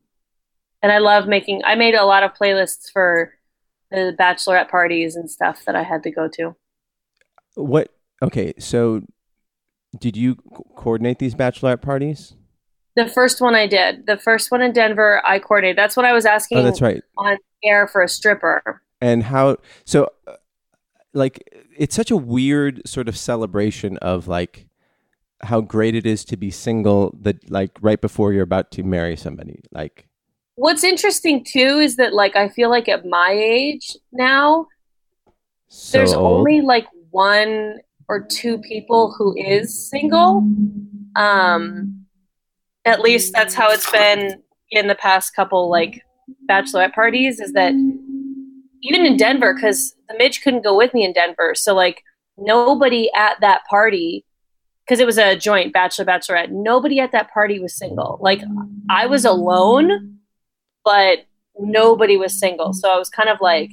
[0.84, 1.62] and I love making.
[1.66, 3.34] I made a lot of playlists for
[3.92, 6.56] the bachelorette parties and stuff that I had to go to.
[7.56, 7.90] What?
[8.22, 9.02] Okay, so
[9.98, 12.36] did you co- coordinate these bachelorette parties?
[12.96, 15.78] The first one I did, the first one in Denver, I coordinated.
[15.78, 17.02] That's what I was asking Oh, that's right.
[17.18, 18.82] on air for a stripper.
[19.02, 20.34] and how so uh,
[21.14, 21.44] like
[21.78, 24.68] it's such a weird sort of celebration of like
[25.42, 29.16] how great it is to be single that like right before you're about to marry
[29.16, 30.08] somebody like
[30.58, 34.68] What's interesting too is that like I feel like at my age now,
[35.68, 36.40] so there's old.
[36.40, 40.48] only like one or two people who is single.
[41.18, 42.06] Um,
[42.86, 46.02] at least that's how it's been in the past couple like
[46.50, 47.42] bachelorette parties.
[47.42, 47.74] Is that
[48.82, 49.54] even in Denver?
[49.54, 52.02] Because the Midge couldn't go with me in Denver, so like
[52.38, 54.24] nobody at that party.
[54.86, 56.52] Because it was a joint bachelor bachelorette.
[56.52, 58.20] Nobody at that party was single.
[58.22, 58.42] Like
[58.90, 60.20] I was alone,
[60.84, 61.26] but
[61.60, 62.72] nobody was single.
[62.74, 63.72] So I was kind of like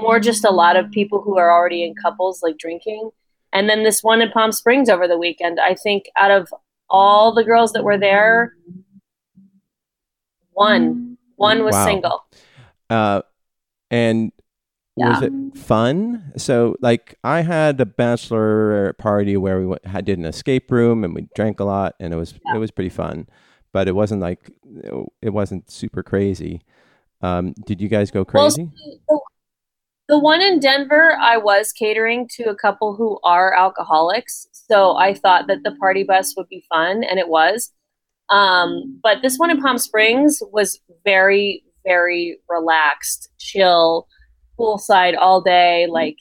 [0.00, 3.10] more just a lot of people who are already in couples like drinking.
[3.52, 6.54] And then this one in Palm Springs over the weekend, I think out of
[6.88, 8.54] all the girls that were there,
[10.52, 11.86] one one was Wow.
[11.86, 12.24] single.
[12.88, 13.22] uh
[13.90, 14.30] and
[14.96, 20.18] was it fun so like i had a bachelor party where we went, had, did
[20.18, 23.26] an escape room and we drank a lot and it was it was pretty fun
[23.72, 24.50] but it wasn't like
[25.22, 26.60] it wasn't super crazy
[27.22, 28.68] um did you guys go crazy
[29.08, 29.20] the,
[30.10, 34.48] the one in Denver, I was catering to a couple who are alcoholics.
[34.50, 37.72] So I thought that the party bus would be fun, and it was.
[38.28, 44.08] Um, but this one in Palm Springs was very, very relaxed, chill,
[44.60, 45.86] poolside all day.
[45.88, 46.16] Like,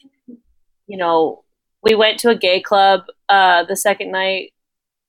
[0.88, 1.43] you know,
[1.84, 4.54] we went to a gay club uh, the second night.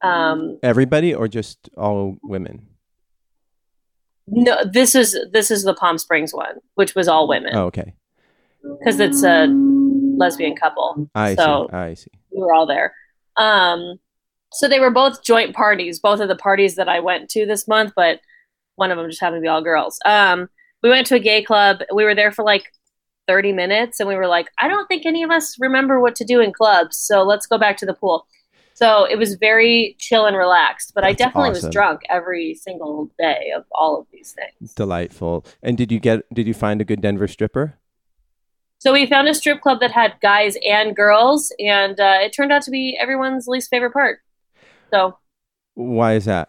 [0.03, 2.66] Um, everybody or just all women
[4.31, 7.95] no, this is this is the Palm Springs one, which was all women oh okay
[8.79, 9.47] because it's a
[10.16, 11.09] lesbian couple.
[11.14, 12.95] i So- see i see we were all there.
[13.37, 13.99] Um,
[14.53, 17.66] so they were both joint parties, both of the parties that I went to this
[17.66, 18.21] month, but
[18.77, 19.99] one of them just happened to be all girls.
[20.05, 20.49] Um,
[20.83, 21.79] we went to a gay club.
[21.93, 22.73] We were there for like
[23.31, 26.25] 30 minutes and we were like, I don't think any of us remember what to
[26.25, 26.97] do in clubs.
[26.97, 28.27] So let's go back to the pool.
[28.75, 31.69] So it was very chill and relaxed, but I definitely awesome.
[31.69, 34.75] was drunk every single day of all of these things.
[34.75, 37.79] delightful and did you get did you find a good denver stripper
[38.79, 42.51] So we found a strip club that had guys and girls, and uh, it turned
[42.51, 44.16] out to be everyone's least favorite part.
[44.93, 45.19] So
[45.75, 46.49] why is that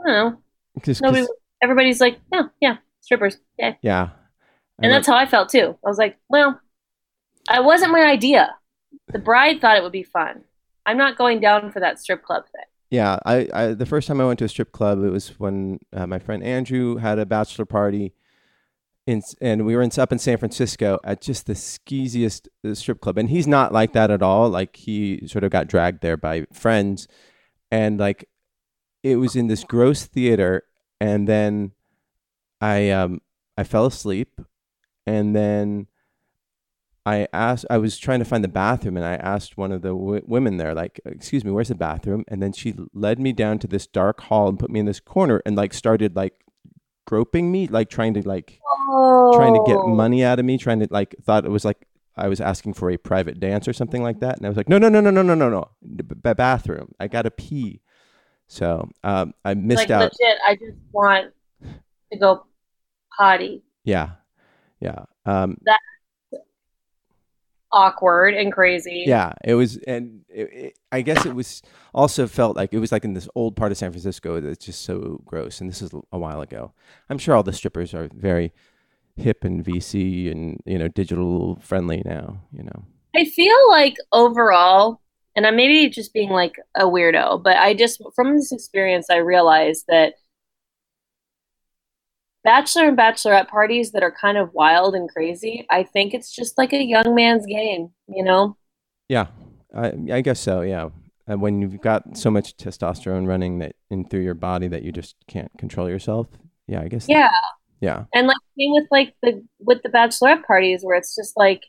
[0.00, 0.38] I don't know.
[0.82, 3.38] just Nobody, 'cause- everybody's like, oh, yeah, strippers.
[3.58, 3.74] Yeah.
[3.82, 4.08] yeah
[4.78, 5.76] And that's how I felt too.
[5.84, 6.60] I was like, well,
[7.50, 8.54] it wasn't my idea.
[9.08, 10.42] The bride thought it would be fun.
[10.84, 12.64] I'm not going down for that strip club thing.
[12.90, 15.80] Yeah, I, I the first time I went to a strip club, it was when
[15.92, 18.14] uh, my friend Andrew had a bachelor party,
[19.06, 23.18] in and we were in up in San Francisco at just the skeeziest strip club,
[23.18, 24.48] and he's not like that at all.
[24.48, 27.08] Like he sort of got dragged there by friends,
[27.72, 28.28] and like
[29.02, 30.62] it was in this gross theater,
[31.00, 31.72] and then
[32.60, 33.20] I um
[33.58, 34.40] I fell asleep,
[35.06, 35.86] and then
[37.06, 39.90] I asked, I was trying to find the bathroom, and I asked one of the
[39.90, 43.60] w- women there, like, "Excuse me, where's the bathroom?" And then she led me down
[43.60, 46.34] to this dark hall and put me in this corner, and like started like
[47.06, 49.32] groping me, like trying to like oh.
[49.36, 49.86] trying to get oh.
[49.86, 52.90] money out of me, trying to like thought it was like I was asking for
[52.90, 55.10] a private dance or something like that, and I was like, "No, no, no, no,
[55.10, 57.82] no, no, no, no, B- bathroom, I gotta pee."
[58.48, 60.12] So um, I missed like, out.
[60.20, 62.46] Legit, I just want to go
[63.16, 63.62] potty.
[63.84, 64.10] Yeah,
[64.80, 65.04] yeah.
[65.24, 65.56] Um,
[67.72, 69.04] Awkward and crazy.
[69.06, 71.62] Yeah, it was, and it, it, I guess it was
[71.92, 74.82] also felt like it was like in this old part of San Francisco that's just
[74.82, 75.60] so gross.
[75.60, 76.72] And this is a while ago.
[77.10, 78.52] I'm sure all the strippers are very
[79.16, 82.40] hip and VC and you know digital friendly now.
[82.52, 82.84] You know,
[83.16, 85.00] I feel like overall,
[85.34, 89.16] and I'm maybe just being like a weirdo, but I just, from this experience, I
[89.16, 90.14] realized that
[92.46, 96.56] bachelor and bachelorette parties that are kind of wild and crazy, I think it's just
[96.56, 98.56] like a young man's game, you know?
[99.08, 99.26] yeah,
[99.74, 100.62] I, I guess so.
[100.62, 100.88] Yeah,
[101.26, 104.92] and when you've got so much testosterone running that in through your body that you
[104.92, 106.28] just can't control yourself.
[106.66, 107.06] Yeah, I guess.
[107.08, 107.30] Yeah.
[107.80, 108.04] Yeah.
[108.14, 111.64] And like same with like the with the bachelorette parties where it's just like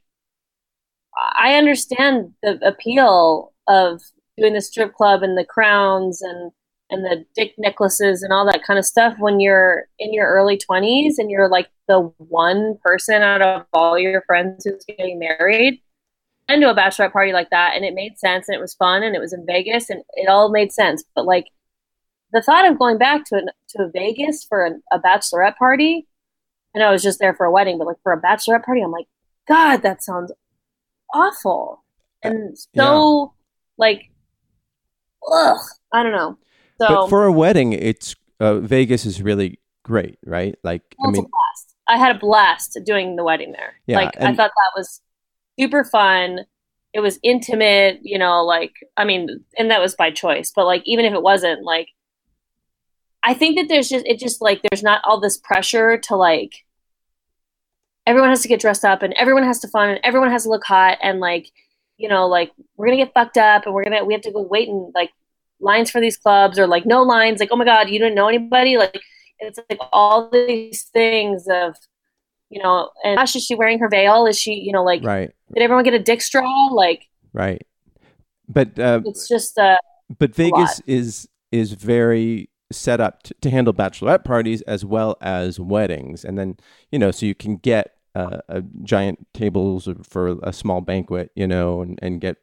[1.37, 4.01] I understand the appeal of
[4.37, 6.51] doing the strip club and the crowns and
[6.89, 10.58] and the dick necklaces and all that kind of stuff when you're in your early
[10.58, 15.82] 20s and you're like the one person out of all your friends who's getting married
[16.47, 19.04] and to a bachelorette party like that and it made sense and it was fun
[19.04, 21.47] and it was in Vegas and it all made sense but like
[22.34, 26.08] the thought of going back to an, to Vegas for a, a bachelorette party
[26.73, 28.91] and I was just there for a wedding, but like for a bachelorette party, I'm
[28.91, 29.08] like,
[29.47, 30.32] God, that sounds
[31.12, 31.84] awful.
[32.21, 33.34] And so
[33.78, 34.12] like
[35.32, 35.58] ugh,
[35.91, 36.38] I don't know.
[36.79, 40.55] So but for a wedding, it's uh, Vegas is really great, right?
[40.63, 41.75] Like, I mean, blast.
[41.87, 43.75] I had a blast doing the wedding there.
[43.87, 45.01] Yeah, like I thought that was
[45.59, 46.41] super fun.
[46.93, 50.83] It was intimate, you know, like I mean, and that was by choice, but like
[50.85, 51.89] even if it wasn't, like
[53.23, 56.65] I think that there's just it just like there's not all this pressure to like
[58.05, 60.49] everyone has to get dressed up and everyone has to fun and everyone has to
[60.49, 61.51] look hot and like
[61.97, 64.41] you know like we're gonna get fucked up and we're gonna we have to go
[64.41, 65.11] wait and like
[65.59, 68.27] lines for these clubs or like no lines like oh my god you didn't know
[68.27, 68.77] anybody?
[68.77, 69.01] Like
[69.39, 71.75] it's like all these things of
[72.49, 74.25] you know and gosh is she wearing her veil?
[74.25, 76.67] Is she you know like right, did everyone get a dick straw?
[76.71, 77.61] Like right.
[78.49, 79.77] But uh, it's just uh
[80.17, 85.59] but Vegas is is very set up to, to handle bachelorette parties as well as
[85.59, 86.57] weddings, and then
[86.91, 91.47] you know, so you can get uh, a giant tables for a small banquet, you
[91.47, 92.37] know, and and get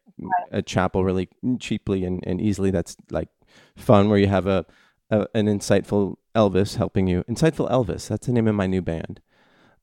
[0.50, 2.70] a chapel really cheaply and, and easily.
[2.70, 3.28] That's like
[3.76, 4.64] fun where you have a,
[5.10, 7.24] a an insightful Elvis helping you.
[7.24, 8.08] Insightful Elvis.
[8.08, 9.20] That's the name of my new band.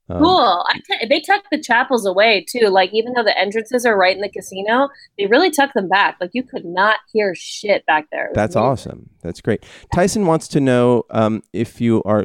[0.08, 3.96] Um, cool t- they tuck the chapels away too like even though the entrances are
[3.96, 7.86] right in the casino they really tuck them back like you could not hear shit
[7.86, 8.70] back there That's amazing.
[8.70, 9.10] awesome.
[9.22, 9.64] That's great.
[9.94, 12.24] Tyson wants to know um, if you are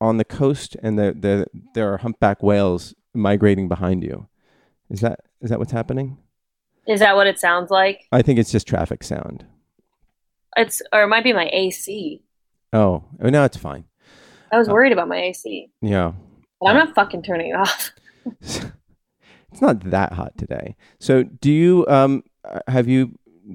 [0.00, 4.28] on the coast and the, the there are humpback whales migrating behind you.
[4.88, 6.16] Is that is that what's happening?
[6.90, 9.46] Is that what it sounds like I think it's just traffic sound.
[10.56, 12.22] it's or it might be my ac
[12.72, 13.84] Oh, oh no, it's fine.
[14.52, 14.72] i was Oh.
[14.74, 16.12] worried about my ac Yeah,
[16.60, 17.90] but i'm not fucking turning it off
[18.40, 20.76] it's not that hot today.
[20.98, 23.00] So, do you um uh, have you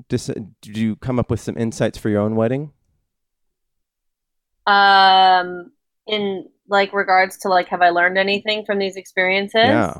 [0.09, 2.71] dis- did you come up with some insights for your own wedding?
[4.67, 5.71] um
[6.07, 9.93] in like regards to like have i learned anything from these experiences Yeah.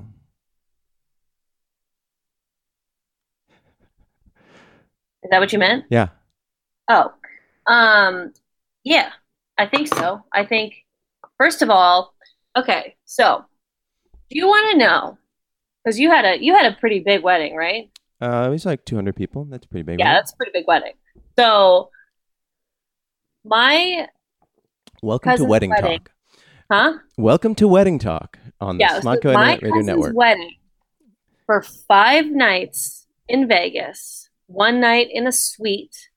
[5.26, 6.10] Is that what you meant Yeah.
[6.90, 7.12] oh
[7.68, 8.32] um
[8.84, 9.10] yeah
[9.58, 10.74] i think so i think
[11.38, 12.14] first of all
[12.56, 13.44] okay so
[14.30, 15.18] do you want to know
[15.84, 17.90] because you had a you had a pretty big wedding right
[18.22, 19.44] Uh, it was like 200 people.
[19.52, 20.00] That's pretty big.
[20.00, 20.14] yeah right?
[20.16, 20.94] that's a pretty big wedding
[21.38, 21.90] so
[23.44, 24.08] my
[25.02, 26.00] Welcome to Wedding wedding.
[26.00, 26.12] Talk.
[26.72, 30.16] huh Welcome to Wedding Talk on the yeah, so Smodco my Internet Radio Network.
[30.16, 30.56] wedding
[31.46, 36.10] for five nights in Vegas, one night in a suite.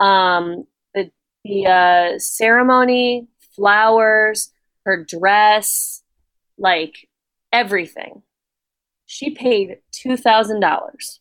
[0.00, 1.10] Um, the
[1.44, 4.52] the uh, ceremony, flowers,
[4.84, 6.02] her dress,
[6.58, 7.08] like
[7.52, 8.22] everything.
[9.06, 11.20] She paid two thousand dollars.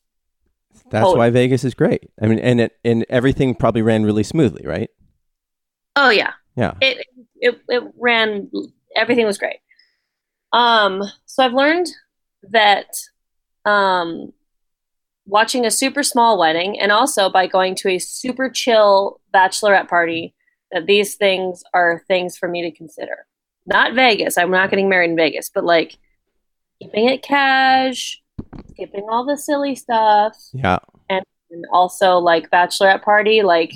[0.90, 1.18] That's Totally.
[1.18, 2.10] why Vegas is great.
[2.22, 4.90] I mean, and it and everything probably ran really smoothly, right?
[5.96, 6.74] Oh yeah, Yeah.
[6.82, 7.06] it
[7.36, 8.50] it it ran
[8.96, 9.58] everything was great
[10.52, 11.88] um so i've learned
[12.44, 12.86] that
[13.66, 14.32] um
[15.26, 20.34] watching a super small wedding and also by going to a super chill bachelorette party
[20.72, 23.26] that these things are things for me to consider.
[23.66, 24.38] Not vegas.
[24.38, 25.98] I'm not getting married in vegas but like
[26.80, 28.20] keeping it cash
[28.72, 30.36] skipping all the silly stuff.
[30.52, 30.80] Yeah.
[31.10, 33.74] and and also like bachelorette party like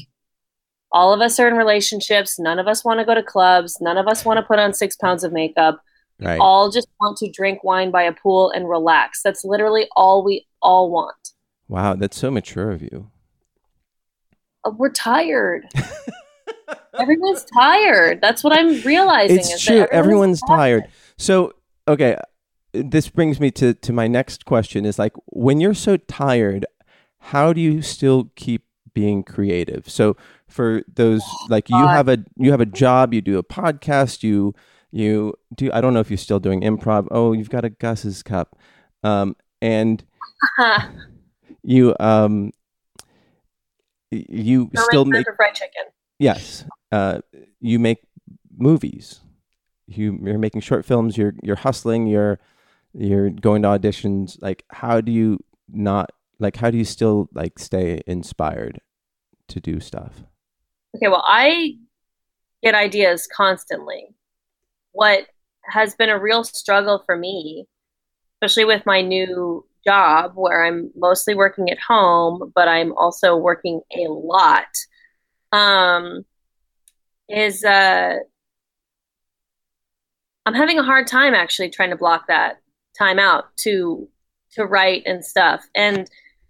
[0.92, 2.40] all of us are in relationships.
[2.40, 3.80] None of us want to go to clubs.
[3.82, 5.82] None of us want to put on six pounds of makeup.
[6.20, 6.40] Right.
[6.40, 9.22] all just want to drink wine by a pool and relax.
[9.22, 11.34] That's literally all we all want
[11.68, 13.10] Wow, that's so mature of you.
[14.66, 15.68] Uh, we're tired
[17.00, 19.80] everyone's tired that's what i'm realizing It's true.
[19.80, 20.86] that Everyone's tired.
[21.18, 21.54] So,
[21.88, 22.18] okay,
[22.74, 26.66] this brings me to to my next question is like when you're so tired,
[27.20, 29.90] how do you still keep being creative?
[29.90, 30.16] So,
[30.48, 34.54] for those like you have a you have a job, you do a podcast, you
[34.92, 37.08] you do I don't know if you're still doing improv.
[37.12, 38.58] Oh, you've got a Gus's cup.
[39.04, 40.04] Um and
[41.68, 42.52] you um
[44.10, 45.84] you still make fried chicken
[46.20, 47.20] Yes, uh,
[47.60, 48.00] you make
[48.58, 49.20] movies.
[49.86, 51.18] You, you're making short films.
[51.18, 52.08] You're you're hustling.
[52.08, 52.40] You're
[52.94, 54.42] you're going to auditions.
[54.42, 55.40] Like, how do you
[55.70, 56.58] not like?
[56.58, 58.82] How do you still like stay inspired
[59.50, 60.24] to do stuff?
[60.96, 61.76] Okay, well, I
[62.64, 64.08] get ideas constantly.
[64.92, 65.28] What
[65.66, 67.68] has been a real struggle for me,
[68.36, 73.82] especially with my new job where I'm mostly working at home, but I'm also working
[73.96, 74.68] a lot,
[75.52, 76.26] um,
[77.30, 78.16] is uh,
[80.46, 82.58] I'm having a hard time actually trying to block that
[82.98, 84.08] time out to
[84.54, 85.66] to write and stuff.
[85.76, 86.10] And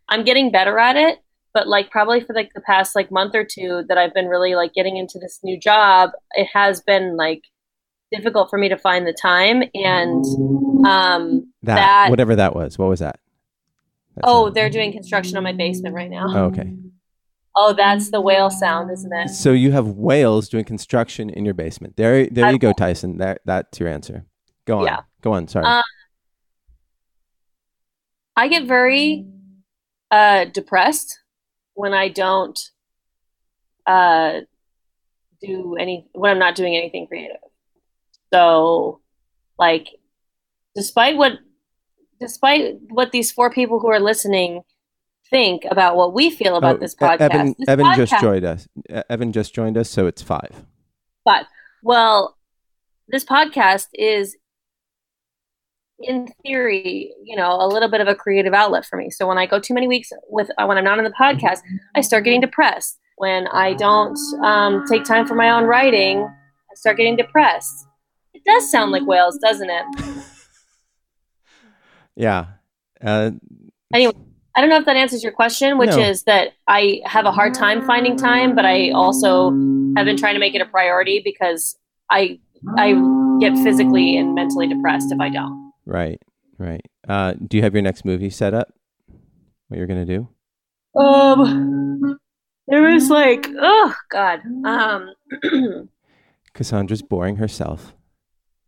[0.09, 1.19] I'm getting better at it
[1.57, 4.53] but like probably for like the past like month or two that I've been really
[4.53, 7.41] like getting into this new job, it has been like
[8.11, 10.23] difficult for me to find the time and
[10.85, 12.77] um That, that, whatever that was.
[12.77, 13.19] What was that?
[14.24, 16.74] Oh they're doing construction on my basement right now Oh, okay.
[17.55, 21.53] oh that's the whale sound isn't it So you have whales doing construction in your
[21.53, 21.95] basement.
[21.97, 23.18] There, there you go, Tyson.
[23.18, 24.26] That that's your answer.
[24.65, 24.86] Go on.
[24.86, 24.99] Yeah.
[25.22, 25.47] Go on.
[25.47, 25.65] Sorry.
[25.65, 25.84] Um,
[28.36, 29.26] I get very
[30.11, 31.20] uh, depressed
[31.74, 32.59] when I don't
[33.88, 34.41] uh,
[35.41, 37.38] do any when I'm not doing anything creative.
[38.32, 39.01] So,
[39.57, 39.88] like,
[40.76, 41.34] despite what
[42.20, 44.61] despite what these four people who are listening
[45.30, 48.68] think about what we feel about Oh, this podcast, Evan, this Evan just joined us.
[49.09, 50.65] Evan just joined us, so it's five.
[51.26, 51.47] But
[51.84, 52.38] well,
[53.07, 54.38] this podcast is
[55.99, 59.09] in theory, you know, a little bit of a creative outlet for me.
[59.09, 61.59] So when I go too many weeks with uh, when I'm not on the podcast,
[61.95, 62.99] I start getting depressed.
[63.18, 67.88] When I don't um, take time for my own writing, I start getting depressed.
[68.34, 69.86] It does sound like whales, doesn't it?
[72.18, 72.45] Yeah.
[73.01, 73.32] Uh,
[73.93, 74.11] Anyway,
[74.55, 75.99] I don't know if that answers your question, which No.
[75.99, 79.51] is that I have a hard time finding time, but I also
[79.95, 81.78] have been trying to make it a priority because
[82.09, 82.39] I
[82.78, 82.93] I
[83.39, 85.72] get physically and mentally depressed if I don't.
[85.86, 86.20] right.
[86.57, 86.82] Right.
[87.07, 88.74] Uh, do you have your next movie set up?
[89.68, 90.28] What you're gonna do?
[90.99, 92.18] Um,
[92.68, 95.13] there was like, oh God, um,
[96.53, 97.93] Cassandra's boring herself.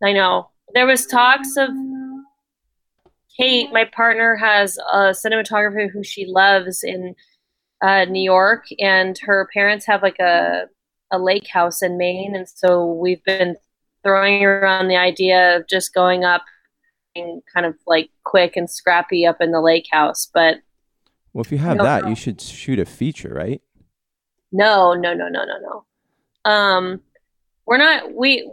[0.04, 1.70] I know there was talks of
[3.40, 7.14] Kate, my partner, has a cinematographer who she loves in
[7.80, 10.66] uh, New York, and her parents have like a
[11.12, 13.56] a lake house in Maine, and so we've been
[14.02, 16.42] throwing around the idea of just going up
[17.16, 20.58] and kind of like quick and scrappy up in the lake house, but
[21.32, 22.10] Well, if you have that, no.
[22.10, 23.60] you should shoot a feature, right?
[24.52, 25.84] No, no, no, no, no,
[26.44, 26.50] no.
[26.50, 27.00] Um,
[27.66, 28.14] we're not.
[28.14, 28.50] We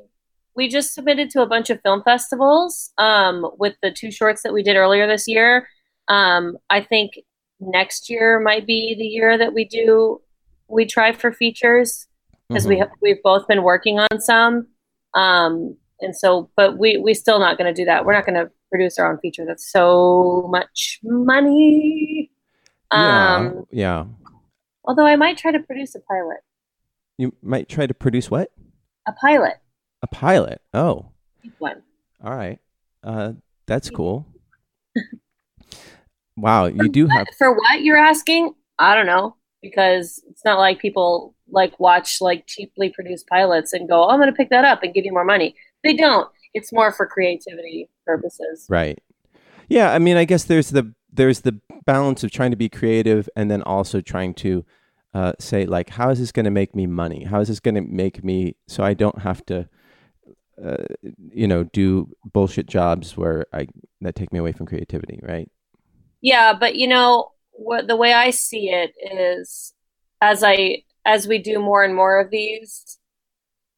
[0.58, 2.91] we just submitted to a bunch of film festivals.
[2.97, 5.68] Um, with the two shorts that we did earlier this year.
[6.10, 7.12] Um, I think
[7.60, 10.20] next year might be the year that we do.
[10.68, 12.08] We try for features
[12.49, 12.80] because we Mhm.
[12.80, 14.68] have, we've both been working on some.
[15.14, 18.05] Um, and so, but we we still not going to do that.
[18.05, 19.45] We're not going to produce our own feature.
[19.45, 22.32] That's so much money.
[22.91, 23.36] yeah.
[23.36, 24.05] Um, yeah.
[24.86, 26.39] although I might try to produce a pilot.
[27.18, 28.49] You might try to produce what?
[29.08, 29.55] A pilot.
[30.02, 30.62] A pilot.
[30.74, 31.12] Oh,
[31.60, 31.82] one.
[32.24, 32.60] all right.
[33.04, 33.34] Uh,
[33.66, 34.26] that's cool.
[36.38, 37.28] wow, you do have.
[37.38, 38.54] For what you're asking?
[38.80, 43.89] I don't know because it's not like people like watch like cheaply produced pilots and
[43.89, 46.30] go, oh, "I'm going to pick that up and give you more money." They don't.
[46.54, 48.66] It's more for creativity purposes.
[48.70, 49.00] Right.
[49.70, 53.28] Yeah, I mean, I guess there's the there's the balance of trying to be creative
[53.36, 54.66] and then also trying to
[55.14, 57.24] uh, say like, how is this going to make me money?
[57.24, 59.68] How is this going to make me so I don't have to,
[61.32, 63.68] you know, do bullshit jobs where I
[64.01, 65.49] that take me away from creativity, right?
[66.22, 67.88] Yeah, but you know what?
[67.88, 69.74] The way I see it is,
[70.22, 72.97] as I as we do more and more of these,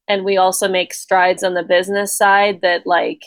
[0.08, 3.24] and we also make strides on the business side, that like,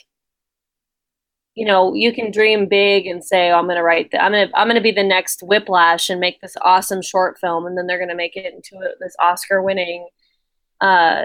[1.54, 4.10] you know, you can dream big and say, oh, "I'm going to write.
[4.12, 7.02] The, I'm going to I'm going to be the next Whiplash and make this awesome
[7.02, 10.08] short film," and then they're going to make it into a, this Oscar-winning
[10.82, 11.24] uh,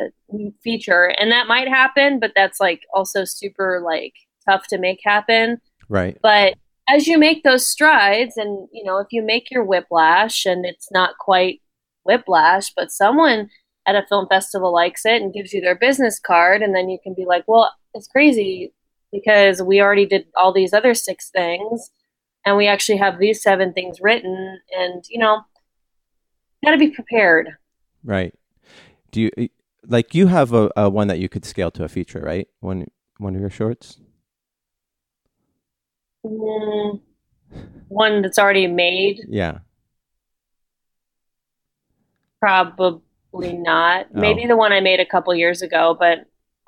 [0.64, 4.14] feature, and that might happen, but that's like also super like
[4.47, 6.18] tough to make happen Right.
[6.24, 6.53] but
[6.88, 10.89] as you make those strides and you know if you make your whiplash and it's
[10.89, 11.60] not quite
[12.05, 13.49] whiplash but someone
[13.86, 16.97] at a film festival likes it and gives you their business card and then you
[17.03, 18.74] can be like well it's crazy
[19.12, 21.89] because we already did all these other six things
[22.45, 25.41] and we actually have these seven things written and you know
[26.64, 27.49] got to be prepared
[28.05, 28.34] Right.
[29.18, 29.49] Do you
[29.88, 32.47] like you have a, a one that you could scale to a feature, right?
[32.59, 32.86] One
[33.18, 33.99] one of your shorts.
[36.24, 37.01] Mm,
[37.88, 39.59] one that's already made Yeah.
[42.39, 43.01] probably
[43.53, 44.20] not Oh.
[44.20, 46.20] maybe the one i made a couple years ago but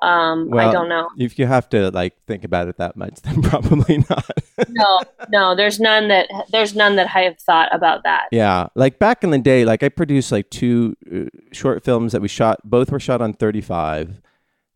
[0.02, 3.42] um i don't know If you have to like think about it that much, then
[3.42, 4.30] probably not.
[4.68, 8.98] no no there's none that there's none that i have thought about that Yeah, like
[8.98, 12.60] back in the day, like I produced like two uh, short films that we shot.
[12.64, 14.20] Both were shot on 35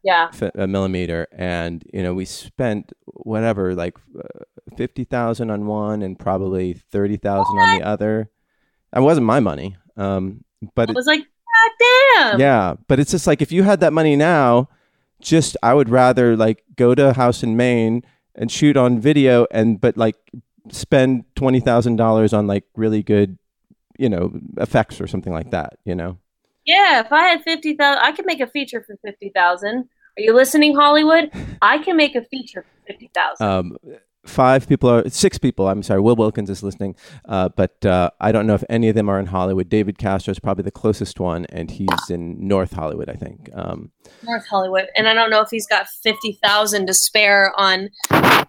[0.03, 4.45] yeah fi- uh, millimeter, and you know we spent whatever like uh,
[4.77, 8.29] fifty thousand on one and probably thirty thousand on the other.
[8.95, 10.45] It wasn't my money, um,
[10.75, 13.93] but it, was like god damn yeah, but it's just like if you had that
[13.95, 14.69] money now,
[15.21, 18.03] just I would rather like go to a house in Maine
[18.35, 20.17] and shoot on video and but like
[20.71, 23.39] spend twenty thousand dollars on like really good,
[23.99, 25.79] you know, effects or something like that.
[25.85, 26.19] You know.
[26.65, 30.75] yeah if i had 50000 i could make a feature for 50000 Are you listening,
[30.77, 31.31] Hollywood?
[31.61, 33.47] I can make a feature for fifty thousand.
[33.47, 33.77] Um,
[34.27, 35.69] five people are six people.
[35.69, 36.01] I'm sorry.
[36.01, 36.97] Will Wilkins is listening,
[37.27, 39.69] uh, but uh, I don't know if any of them are in Hollywood.
[39.69, 43.51] David Castro is probably the closest one, and he's in North Hollywood, I think.
[43.53, 43.91] Um,
[44.23, 48.47] North Hollywood, and I don't know if he's got fifty thousand to spare on a,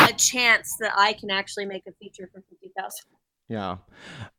[0.00, 3.06] a chance that I can actually make a feature for fifty thousand.
[3.48, 3.76] yeah,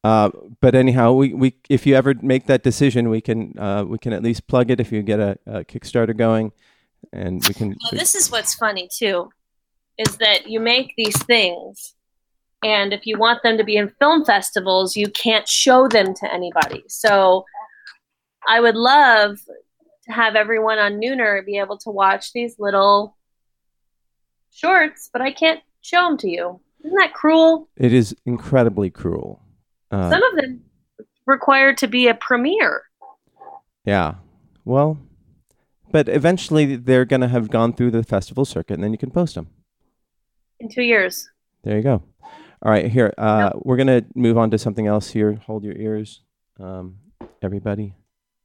[0.04, 0.30] uh,
[0.62, 4.14] but anyhow, we, we if you ever make that decision, we can uh, we can
[4.14, 6.52] at least plug it if you get a, a Kickstarter going,
[7.12, 7.70] and we can.
[7.70, 9.30] Well, this is what's funny too,
[10.00, 11.94] is that you make these things,
[12.64, 16.34] and if you want them to be in film festivals, you can't show them to
[16.34, 16.84] anybody.
[16.88, 17.46] So,
[18.48, 19.38] I would love
[20.06, 23.16] to have everyone on Nooner be able to watch these little
[24.52, 26.60] shorts, but I can't show them to you.
[26.84, 27.70] Isn't that cruel?
[27.76, 29.44] it is incredibly cruel.
[29.92, 30.62] Uh, Some of them
[31.26, 32.84] require to be a premiere.
[33.86, 34.16] Yeah.
[34.66, 34.98] Well,
[35.92, 39.12] but eventually they're going to have gone through the festival circuit and then you can
[39.12, 39.50] post them.
[40.60, 41.30] In two years.
[41.64, 42.04] There you go.
[42.62, 43.14] All right, here.
[43.18, 45.36] Uh, We're going to move on to something else here.
[45.46, 46.22] Hold your ears,
[46.60, 46.98] um,
[47.42, 47.96] everybody.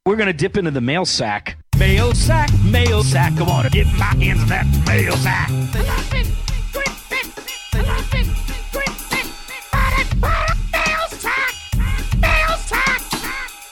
[0.05, 1.57] We're gonna dip into the mail sack.
[1.79, 3.33] Mail sack, mail sack.
[3.39, 5.49] I wanna get my hands on that mail sack.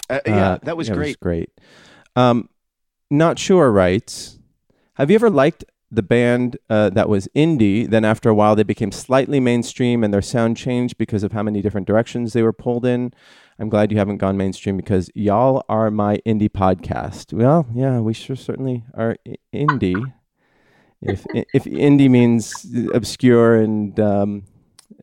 [0.09, 1.19] Uh, yeah, Uh, that was yeah, it great.
[1.19, 1.49] great.
[2.15, 2.49] Um,
[3.09, 4.37] Not Sure writes
[4.95, 5.63] Have you ever liked
[5.93, 7.89] the band uh, that was indie?
[7.89, 11.43] Then after a while, they became slightly mainstream and their sound changed because of how
[11.43, 13.13] many different directions they were pulled in.
[13.59, 17.33] I'm glad you haven't gone mainstream because y'all are my indie podcast.
[17.33, 19.17] Well, yeah, we sure certainly are
[19.53, 20.13] indie.
[21.01, 24.43] if if indie means obscure and um,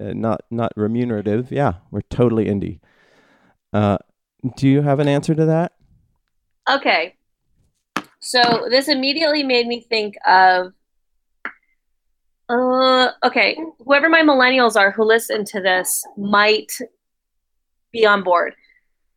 [0.00, 2.80] uh, not not remunerative, yeah, we're totally indie.
[3.72, 3.98] Uh,
[4.56, 5.72] do you have an answer to that?
[6.68, 7.16] Okay.
[8.20, 10.72] So this immediately made me think of
[12.50, 16.72] uh okay, whoever my millennials are who listen to this might
[17.92, 18.54] be on board.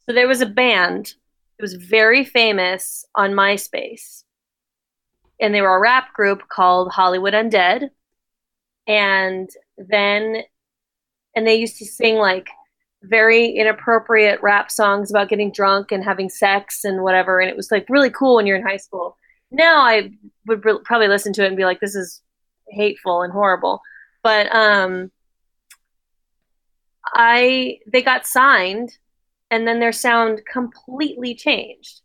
[0.06, 1.16] So there was a band
[1.58, 4.24] it was very famous on MySpace.
[5.40, 7.90] And they were a rap group called Hollywood Undead.
[8.88, 10.44] And then
[11.36, 12.50] and they used to sing like
[13.04, 17.70] very inappropriate rap songs about getting drunk and having sex and whatever and it was
[17.70, 19.18] like really cool when you're in high school
[19.52, 20.10] now i
[20.46, 22.22] would re- probably listen to it and be like this is
[22.70, 23.82] hateful and horrible
[24.24, 25.12] but um
[27.14, 28.98] i they got signed
[29.52, 32.02] and then their sound completely changed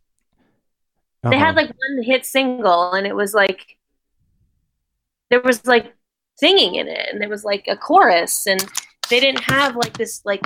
[1.24, 1.38] they Uh-huh.
[1.46, 3.76] had like one hit single and it was like
[5.30, 5.94] there was like
[6.36, 8.64] singing in it and there was like a chorus and
[9.10, 10.42] they didn't have like this like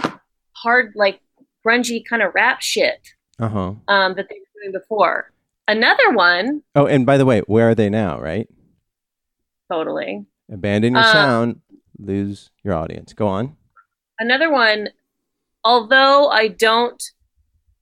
[0.52, 1.20] hard like
[1.66, 3.00] grungy kind of rap shit
[3.38, 3.72] uh-huh.
[3.88, 5.30] um, that they were doing before
[5.68, 8.48] another one Oh, and by the way, where are they now, right?
[9.72, 10.12] Totally
[10.58, 11.60] Abandon your Uh, sound,
[11.98, 13.08] lose your audience.
[13.22, 13.44] Go on.
[14.26, 14.80] another one
[15.72, 17.02] although i don't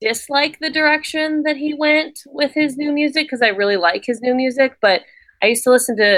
[0.09, 4.21] dislike the direction that he went with his new music because i really like his
[4.27, 4.99] new music but
[5.43, 6.11] i used to listen to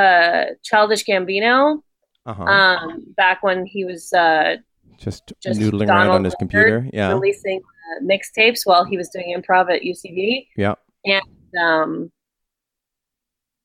[0.00, 1.82] uh childish gambino
[2.30, 2.42] Uh-huh.
[2.56, 2.84] um
[3.22, 4.56] back when he was uh
[5.04, 6.78] just, just noodling around on his Leonard computer.
[6.98, 7.12] Yeah.
[7.16, 10.20] releasing uh, mixtapes while he was doing improv at ucb
[10.64, 10.74] Yeah.
[11.04, 11.22] And
[11.68, 11.90] um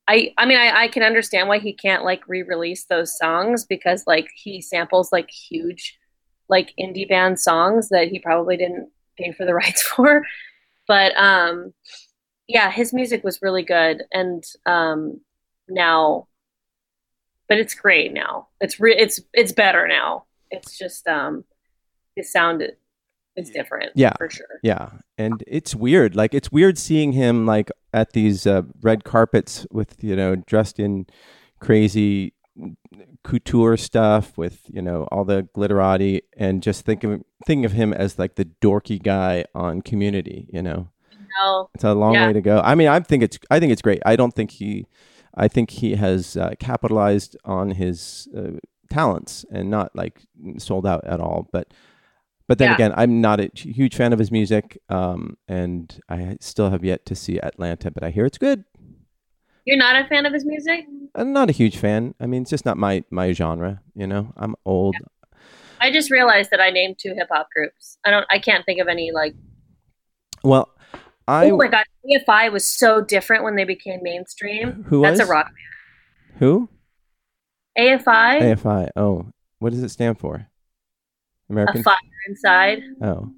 [0.07, 4.03] I I mean I, I can understand why he can't like re-release those songs because
[4.05, 5.97] like he samples like huge
[6.49, 10.23] like indie band songs that he probably didn't pay for the rights for.
[10.87, 11.73] But um
[12.47, 15.21] yeah, his music was really good and um
[15.69, 16.27] now
[17.49, 18.47] but it's great now.
[18.61, 20.25] It's re- it's it's better now.
[20.51, 21.43] It's just um
[22.15, 22.63] his sound
[23.35, 24.13] is different Yeah.
[24.17, 24.59] for sure.
[24.63, 26.15] Yeah, and it's weird.
[26.15, 30.79] Like it's weird seeing him like at these uh, red carpets with you know dressed
[30.79, 31.05] in
[31.59, 32.33] crazy
[33.23, 37.93] couture stuff with you know all the glitterati, and just think of thinking of him
[37.93, 40.47] as like the dorky guy on Community.
[40.51, 40.89] You know,
[41.41, 42.27] No, it's a long Yeah.
[42.27, 42.61] way to go.
[42.63, 44.01] I mean, I think it's I think it's great.
[44.05, 44.85] I don't think he,
[45.35, 48.57] I think he has uh, capitalized on his uh,
[48.89, 50.21] talents and not like
[50.57, 51.47] sold out at all.
[51.51, 51.73] But
[52.47, 52.75] but then Yeah.
[52.75, 57.05] again, I'm not a huge fan of his music, um, and I still have yet
[57.07, 57.91] to see Atlanta.
[57.91, 58.63] But I hear it's good.
[59.65, 60.85] you're not a fan of his music?
[61.15, 62.15] I'm not a huge fan.
[62.19, 63.81] I mean, it's just not my my genre.
[63.95, 64.95] You know, I'm old.
[65.79, 67.97] I just realized that I named two hip hop groups.
[68.05, 68.25] I don't.
[68.29, 69.35] I can't think of any like.
[70.43, 70.69] Well,
[71.27, 74.83] I oh my god, AFI was so different when they became mainstream.
[74.87, 75.29] Who That's was?
[75.29, 76.39] a rock band.
[76.39, 76.69] who.
[77.77, 78.89] AFI, AFI.
[78.95, 79.25] Oh,
[79.59, 80.47] what does it stand for?
[81.49, 81.81] American.
[81.81, 81.95] a fire
[82.28, 82.80] inside.
[83.01, 83.32] oh,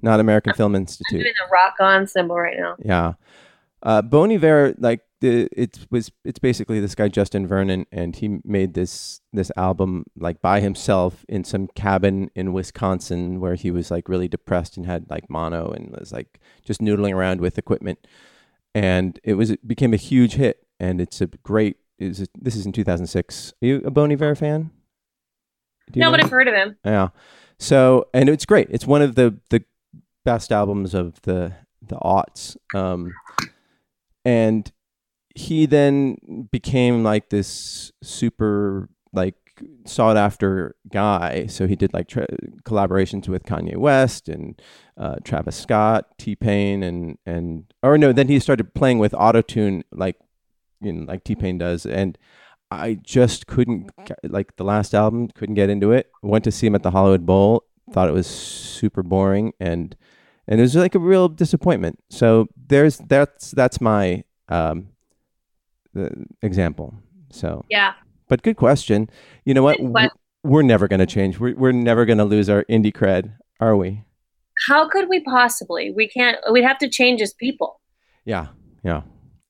[0.00, 1.18] not American Film Institute.
[1.20, 2.76] I'm doing the rock on symbol right now.
[2.84, 3.12] Yeah.
[3.84, 8.38] Uh, Bon Iver, like the it was it's basically this guy Justin Vernon, and he
[8.44, 13.90] made this this album like by himself in some cabin in Wisconsin where he was
[13.90, 18.06] like really depressed and had like mono and was like just noodling around with equipment,
[18.74, 21.76] and it was it became a huge hit, and it's a great.
[21.98, 23.52] Is this is in 2006?
[23.62, 24.70] Are you a Bon Iver fan?
[25.92, 26.24] Do you No, know but?
[26.24, 26.76] I've heard of him.
[26.84, 27.08] Yeah.
[27.62, 28.66] So, and it's great.
[28.70, 29.62] It's one of the the
[30.24, 32.56] best albums of the the aughts.
[32.74, 33.12] Um,
[34.24, 34.70] and
[35.36, 39.36] he then became like this super like
[39.86, 41.46] sought after guy.
[41.46, 42.26] So he did like tra-
[42.64, 44.60] collaborations with Kanye West and
[44.96, 49.82] uh, Travis Scott, T Pain, and and or no, then he started playing with autotune
[49.92, 50.16] like
[50.80, 52.18] you know like T Pain does, and
[52.72, 53.90] I just couldn't
[54.24, 56.10] like the last album couldn't get into it.
[56.22, 59.94] Went to see him at the Hollywood Bowl, thought it was super boring and
[60.48, 61.98] and it was like a real disappointment.
[62.10, 64.88] So there's that's that's my um
[65.94, 66.10] the
[66.42, 66.94] example.
[67.30, 67.92] So Yeah.
[68.28, 69.08] but good question.
[69.44, 69.78] You know what?
[70.44, 71.38] We're never going to change.
[71.38, 74.02] We're we're never going to lose our indie cred, are we?
[74.68, 75.92] How could we possibly?
[75.92, 76.38] We can't.
[76.50, 77.80] We'd have to change as people.
[78.24, 78.48] Yeah.
[78.82, 79.02] Yeah.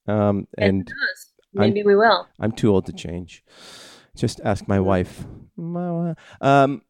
[0.07, 1.32] Um and Who knows?
[1.55, 2.27] Maybe we will.
[2.41, 3.45] I'm too old to change.
[4.17, 5.25] Just ask my wife.
[5.57, 6.83] My Um,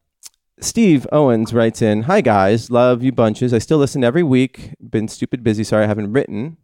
[0.59, 3.53] Steve Owens writes in, "Hi guys, love you bunches.
[3.53, 4.73] I still listen every week.
[4.79, 5.63] Been stupid busy.
[5.63, 6.57] Sorry I haven't written.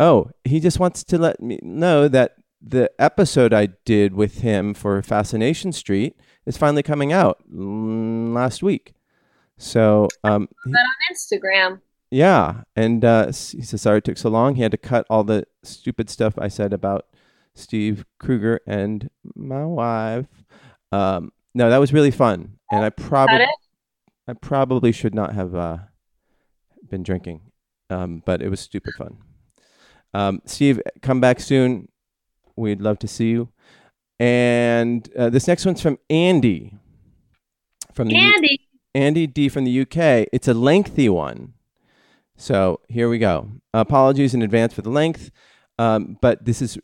[0.00, 4.74] Oh, he just wants to let me know that the episode I did with him
[4.74, 6.16] for Fascination Street
[6.46, 8.94] is finally coming out mm, last week.
[9.58, 14.28] So, um, he- But on Instagram, yeah, and uh, he says sorry it took so
[14.30, 14.56] long.
[14.56, 17.06] He had to cut all the stupid stuff I said about
[17.54, 20.26] Steve Kruger and my wife.
[20.92, 23.46] Um, no, that was really fun, and I probably.
[24.26, 25.76] I probably should not have uh,
[26.88, 27.42] been drinking,
[27.90, 29.18] um, but it was stupid fun.
[30.14, 31.88] Um, Steve, come back soon.
[32.56, 33.50] We'd love to see you.
[34.18, 36.78] And uh, this next one's from Andy.
[37.92, 38.60] From the U- Andy.
[38.94, 40.28] Andy D from the UK.
[40.32, 41.54] It's a lengthy one.
[42.36, 43.50] So here we go.
[43.74, 45.30] Apologies in advance for the length,
[45.78, 46.78] um, but this is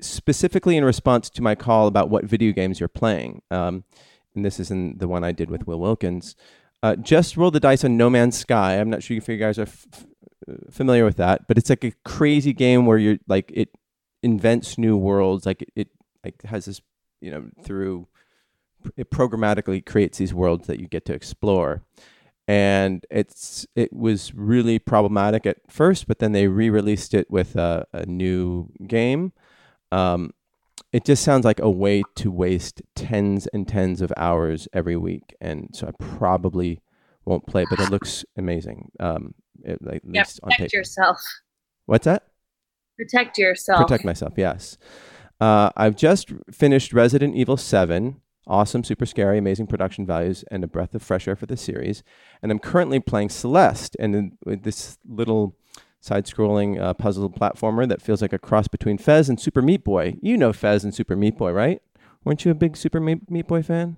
[0.00, 3.42] specifically in response to my call about what video games you're playing.
[3.50, 3.84] Um,
[4.34, 6.36] and this is in the one I did with Will Wilkins.
[6.82, 8.78] Uh, just roll the dice on No Man's Sky.
[8.78, 10.06] I'm not sure if you guys are f- f-
[10.70, 13.70] familiar with that, but it's like a crazy game where you're like it
[14.22, 15.46] invents new worlds.
[15.46, 15.88] Like it, it
[16.22, 16.82] like has this,
[17.20, 18.06] you know, through
[18.96, 21.82] it programmatically creates these worlds that you get to explore
[22.48, 27.86] and it's it was really problematic at first but then they re-released it with a,
[27.92, 29.32] a new game
[29.92, 30.30] um,
[30.92, 35.34] it just sounds like a way to waste tens and tens of hours every week
[35.40, 36.80] and so i probably
[37.24, 38.90] won't play but it looks amazing.
[39.00, 39.34] Um,
[39.64, 41.18] it, like, Yeah, protect yourself.
[41.86, 42.28] what's that?
[42.96, 43.80] Protect yourself.
[43.82, 44.78] protect myself yes.
[45.40, 50.68] Uh, i've just finished resident evil 7 awesome super scary amazing production values and a
[50.68, 52.02] breath of fresh air for the series.
[52.42, 55.56] And i'm currently playing celeste and this little
[56.06, 60.14] side-scrolling uh, puzzle platformer that feels like a cross between fez and super meat boy
[60.22, 61.82] you know fez and super meat boy right
[62.24, 63.96] weren't you a big super meat, meat boy fan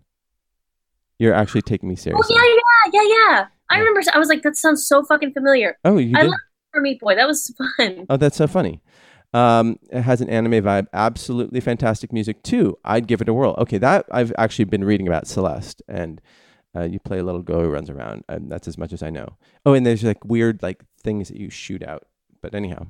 [1.18, 3.46] you're actually taking me Oh seriously yeah, yeah, yeah, yeah.
[3.70, 3.78] I Yeah.
[3.80, 4.00] remember.
[4.14, 5.76] I was like, that sounds so fucking familiar.
[5.84, 6.40] oh you I did love
[6.72, 8.06] For Meat Boy, that was fun.
[8.08, 8.80] Oh, that's so funny.
[9.34, 10.86] Um, it has an anime vibe.
[10.94, 12.78] Absolutely fantastic music too.
[12.84, 13.54] I'd give it a whirl.
[13.58, 16.20] Okay, that I've actually been reading about Celeste, and
[16.78, 19.10] uh, you play a little girl who runs around, and that's as much as I
[19.10, 19.36] know.
[19.66, 22.04] Oh, and there's like weird like things that you shoot out.
[22.40, 22.86] But anyhow,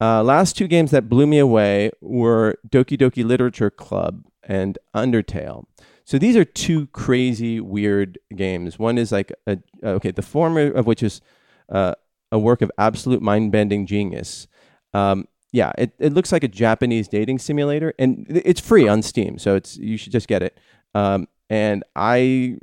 [0.00, 5.64] uh, last two games that blew me away were Doki Doki Literature Club and Undertale.
[6.04, 8.78] So these are two crazy, weird games.
[8.78, 11.20] One is like a okay, the former of which is
[11.68, 11.94] uh,
[12.30, 14.46] a work of absolute mind-bending genius.
[14.92, 19.38] Um, yeah, it, it looks like a Japanese dating simulator, and it's free on Steam,
[19.38, 20.58] so it's you should just get it.
[20.94, 22.58] Um, and I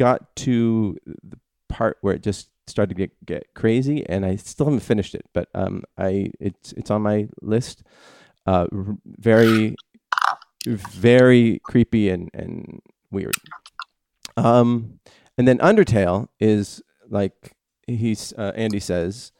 [0.00, 1.38] got to the
[1.68, 5.26] part where it just started to get, get crazy, and I still haven't finished it,
[5.34, 7.82] but um, I it's it's on my list.
[8.46, 8.66] Uh,
[9.04, 9.76] very,
[10.66, 12.80] very creepy and and
[13.10, 13.36] weird.
[14.38, 15.00] Um,
[15.36, 17.52] and then Undertale is like
[17.86, 19.32] he's uh, Andy says.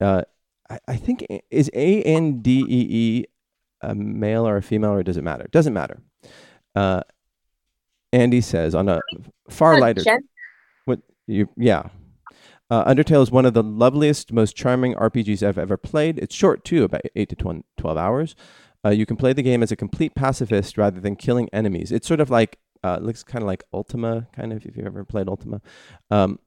[0.00, 0.22] Uh,
[0.68, 3.24] I, I think is A N D E E
[3.80, 5.46] a male or a female or does it matter?
[5.52, 6.02] Doesn't matter.
[6.74, 7.02] Uh,
[8.12, 9.00] Andy says on a
[9.50, 10.02] far lighter.
[10.02, 10.28] Jen-
[10.84, 11.48] What you?
[11.56, 11.88] Yeah.
[12.70, 16.18] Uh, Undertale is one of the loveliest, most charming RPGs I've ever played.
[16.18, 18.36] It's short too, about eight to 20, 12 hours.
[18.84, 21.90] Uh, you can play the game as a complete pacifist rather than killing enemies.
[21.90, 25.04] It's sort of like uh, looks kind of like Ultima, kind of if you've ever
[25.04, 25.60] played Ultima.
[26.10, 26.38] Um,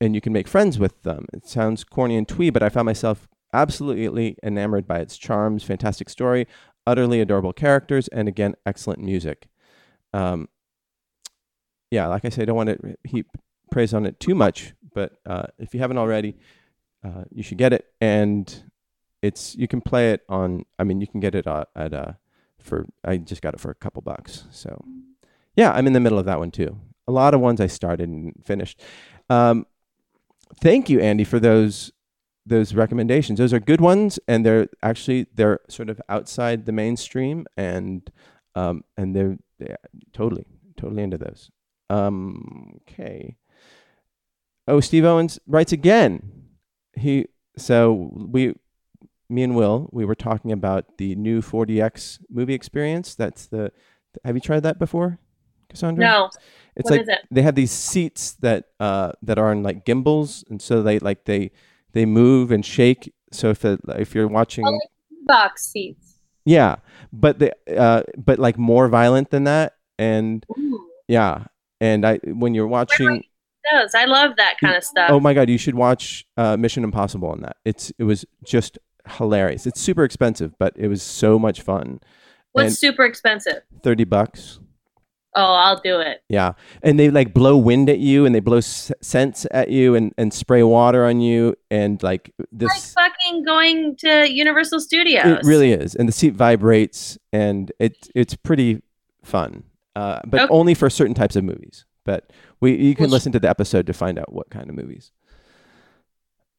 [0.00, 1.26] and you can make friends with them.
[1.32, 6.08] It sounds corny and twee, but I found myself absolutely enamored by its charms, fantastic
[6.08, 6.46] story,
[6.86, 9.48] utterly adorable characters, and again, excellent music.
[10.14, 10.48] Um,
[11.90, 13.26] yeah, like I say, I don't want to heap
[13.70, 16.36] praise on it too much, but uh, if you haven't already,
[17.04, 17.86] uh, you should get it.
[18.00, 18.70] And
[19.22, 20.64] it's you can play it on.
[20.78, 22.12] I mean, you can get it uh, at uh,
[22.58, 22.86] for.
[23.04, 24.44] I just got it for a couple bucks.
[24.50, 24.84] So
[25.56, 26.78] yeah, I'm in the middle of that one too.
[27.08, 28.80] A lot of ones I started and finished.
[29.28, 29.66] Um,
[30.60, 31.92] thank you, Andy, for those
[32.46, 33.38] those recommendations.
[33.38, 38.10] Those are good ones, and they're actually they're sort of outside the mainstream, and
[38.54, 39.78] um, and they're, they're
[40.12, 41.50] totally totally into those.
[41.90, 43.36] Um, okay.
[44.68, 46.22] Oh, Steve Owens writes again.
[46.94, 47.26] He
[47.56, 48.54] so we,
[49.28, 53.14] me and Will, we were talking about the new 4DX movie experience.
[53.14, 53.72] That's the.
[54.24, 55.18] Have you tried that before,
[55.68, 56.04] Cassandra?
[56.04, 56.30] No.
[56.76, 57.18] It's What like is it?
[57.30, 61.24] they have these seats that uh that are on like gimbals, and so they like
[61.24, 61.50] they
[61.92, 63.12] they move and shake.
[63.32, 64.78] So if it, if you're watching, Oh,
[65.26, 66.14] Box seats.
[66.44, 66.76] yeah,
[67.12, 71.44] but the uh but like more violent than that, and Ooh, yeah,
[71.80, 73.24] and I when you're watching.
[73.72, 73.94] those.
[73.94, 75.10] I love that kind of stuff.
[75.10, 77.56] Oh my god, you should watch uh, Mission Impossible on that.
[77.64, 78.78] It's it was just
[79.16, 79.66] hilarious.
[79.66, 82.00] It's super expensive, but it was so much fun.
[82.52, 83.62] What's and- super expensive?
[83.82, 84.60] Thirty bucks.
[85.36, 86.24] Oh, I'll do it.
[86.28, 89.94] Yeah, and they like blow wind at you, and they blow s- scents at you,
[89.94, 92.92] and and spray water on you, and like Like this.
[92.94, 95.24] fucking going to Universal Studios.
[95.24, 98.82] It really is, and the seat vibrates, and it it's pretty
[99.22, 99.62] fun,
[99.96, 100.48] uh, but Okay.
[100.52, 101.84] only for certain types of movies.
[102.04, 104.76] But we you can Well, listen to the episode to find out what kind of
[104.76, 105.12] movies.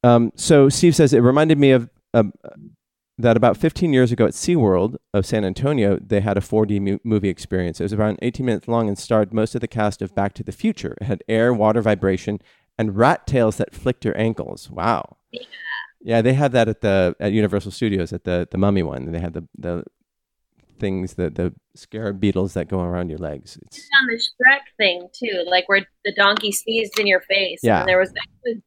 [0.03, 2.33] Um, so Steve says it reminded me of um,
[3.17, 6.97] that about 15 years ago at SeaWorld of San Antonio, they had a 4D mu-
[7.03, 7.79] movie experience.
[7.79, 10.43] It was around 18 minutes long and starred most of the cast of Back to
[10.43, 10.97] the Future.
[10.99, 12.39] It had air, water vibration,
[12.79, 14.69] and rat tails that flicked your ankles.
[14.71, 15.17] Wow.
[15.31, 15.41] Yeah.
[16.03, 19.11] Yeah, they had that at the at Universal Studios at the the Mummy one.
[19.11, 19.83] They had the the
[20.81, 23.57] things that the scarab beetles that go around your legs.
[23.61, 27.61] It's on the Shrek thing too, like where the donkey sneezed in your face.
[27.63, 27.79] Yeah.
[27.81, 28.11] And there was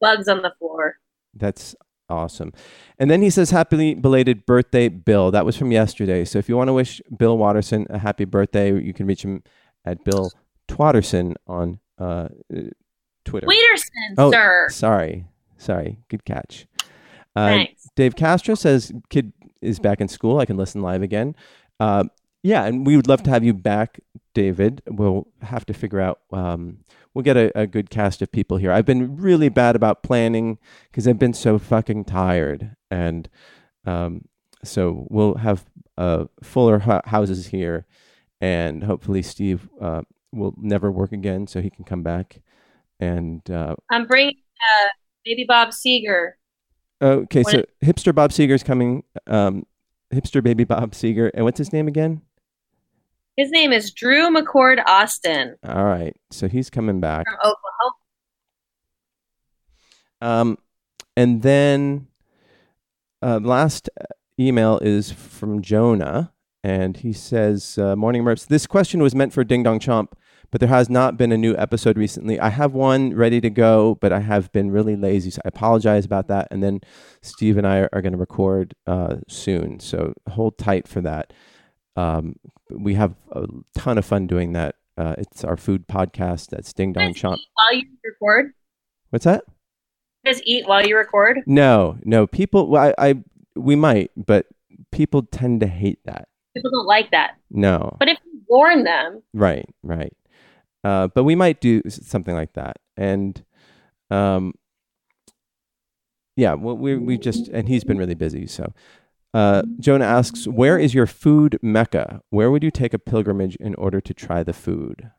[0.01, 0.97] bugs on the floor.
[1.35, 1.75] That's
[2.09, 2.53] awesome.
[2.99, 5.31] And then he says, "Happily belated birthday, Bill.
[5.31, 6.25] That was from yesterday.
[6.25, 9.43] So if you want to wish Bill Watterson a happy birthday, you can reach him
[9.85, 10.31] at Bill
[10.69, 12.29] Twatterson on uh, uh,
[13.25, 13.47] Twitter.
[13.47, 14.69] Weederson, Oh, sir.
[14.71, 15.27] Sorry.
[15.59, 15.99] Sorry.
[16.09, 16.67] Good catch.
[17.37, 17.89] Uh, Thanks.
[17.97, 20.39] Dave Castro says, Kid is back in school.
[20.39, 21.35] I can listen live again.
[21.85, 22.05] Uh,
[22.43, 24.01] yeah, and we would love to have you back,
[24.33, 24.83] David.
[24.87, 26.21] We'll have to figure out.
[26.33, 26.79] Um,
[27.13, 28.73] we'll get a, a good cast of people here.
[28.73, 30.59] I've been really bad about planning
[30.91, 33.29] because I've been so fucking tired, and
[33.85, 34.29] um,
[34.63, 35.67] so we'll have
[35.99, 37.87] uh, fuller houses here,
[38.41, 42.41] and hopefully Steve uh, will never work again, so he can come back.
[42.99, 44.89] And uh, I'm bringing uh,
[45.25, 46.39] baby Bob Seeger.
[47.03, 49.03] okay, When- so hipster Bob Seeger's coming.
[49.27, 49.67] Um,
[50.15, 52.23] hipster baby Bob Seeger, and what's his name again?
[53.37, 57.27] His name is Drew McCord Austin All right, so he's coming back.
[57.27, 57.95] from Oklahoma.
[60.21, 60.59] Um,
[61.17, 62.07] and then
[63.23, 63.91] uh, last
[64.39, 68.47] email is from Jonah, and he says, uh, "Morning, Merps.
[68.47, 70.13] This question was meant for Ding Dong Chomp,
[70.55, 72.39] but there has not been a new episode recently.
[72.39, 76.05] I have one ready to go, but I have been really lazy, so I apologize
[76.05, 76.47] about that.
[76.53, 76.81] And then
[77.23, 81.33] Steve and I are, are going to record uh, soon, so hold tight for that.
[81.97, 82.37] Um,
[82.71, 84.77] we have a ton of fun doing that.
[84.97, 86.51] Uh, it's our food podcast.
[86.51, 87.37] That's Ding Dong Chomp.
[87.55, 88.53] while you record.
[89.11, 89.43] What's that?
[90.25, 91.41] Guys eat while you record.
[91.47, 92.29] No, no.
[92.29, 93.15] People, well, I, I,
[93.57, 94.47] we might, but
[94.93, 96.29] people tend to hate that.
[96.55, 97.39] People don't like that.
[97.51, 100.13] No, But if you warn them, right, right.
[100.85, 103.43] Uh, but we might do something like that, and,
[104.11, 104.53] um,
[106.37, 106.55] yeah.
[106.55, 108.47] Well, we we just and he's been really busy.
[108.47, 108.73] So,
[109.33, 112.21] uh, Jonah asks, "Where is your food mecca?
[112.31, 115.11] Where would you take a pilgrimage in order to try the food?"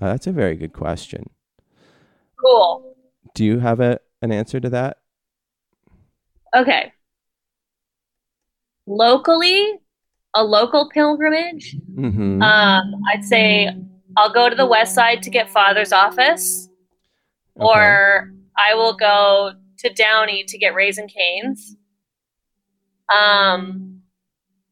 [0.00, 1.30] Uh, that's a very good question.
[2.36, 2.94] cool.
[3.34, 4.98] Do you have a an answer to that?
[6.54, 6.92] Okay.
[8.86, 9.80] Locally,
[10.34, 11.76] a local pilgrimage.
[11.94, 12.42] Mm-hmm.
[12.42, 13.70] Um, I'd say
[14.16, 16.68] I'll go to the west side to get father's office,
[17.58, 17.64] Okay.
[17.66, 21.76] or I will go to Downey to get Raising Cane's.
[23.12, 24.00] Um,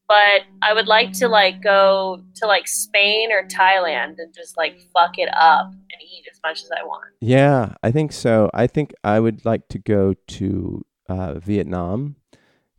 [0.08, 4.78] but I would like to like go to like Spain or Thailand and just like
[4.92, 7.04] fuck it up and eat as much as I want.
[7.20, 8.50] Yeah, I think so.
[8.52, 12.16] I think I would like to go to uh, Vietnam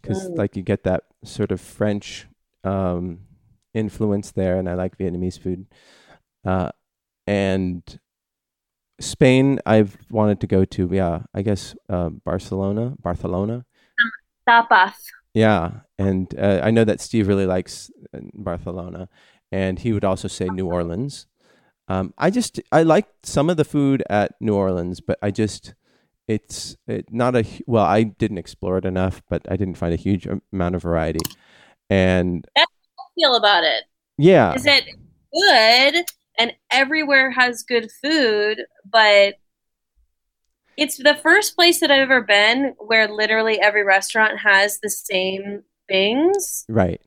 [0.01, 0.37] because, Mm.
[0.37, 2.27] like, you get that sort of French
[2.65, 3.19] um,
[3.73, 5.65] influence there, and I like Vietnamese food.
[6.45, 6.69] Uh,
[7.27, 7.99] and
[8.99, 10.89] Spain, I've wanted to go to.
[10.91, 12.95] Yeah, I guess uh, Barcelona.
[13.01, 13.65] Barcelona.
[14.47, 14.93] tapas.
[15.33, 19.09] Yeah, and uh, I know that Steve really likes uh, Barcelona,
[19.51, 21.27] and he would also say New Orleans.
[21.87, 25.73] Um, I just I like some of the food at New Orleans, but I just
[26.27, 27.83] it's it, not a well.
[27.83, 31.19] I didn't explore it enough, but I didn't find a huge amount of variety.
[31.89, 32.65] And i
[33.15, 33.83] Feel about it.
[34.17, 34.85] yeah, Is it
[35.31, 36.03] good
[36.37, 39.35] and everywhere has good food, but
[40.77, 45.63] it's the first place that I've ever been where literally every restaurant has the same
[45.87, 46.65] things.
[46.67, 47.01] right.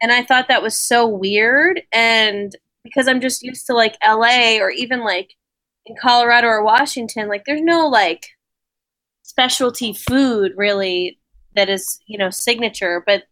[0.00, 1.82] And I thought that was so weird.
[1.92, 5.34] And because I'm just used to like LA or even like
[5.86, 8.26] in Colorado or Washington, like there's no like
[9.22, 11.18] specialty food really
[11.56, 13.02] that is, you know, signature.
[13.06, 13.24] But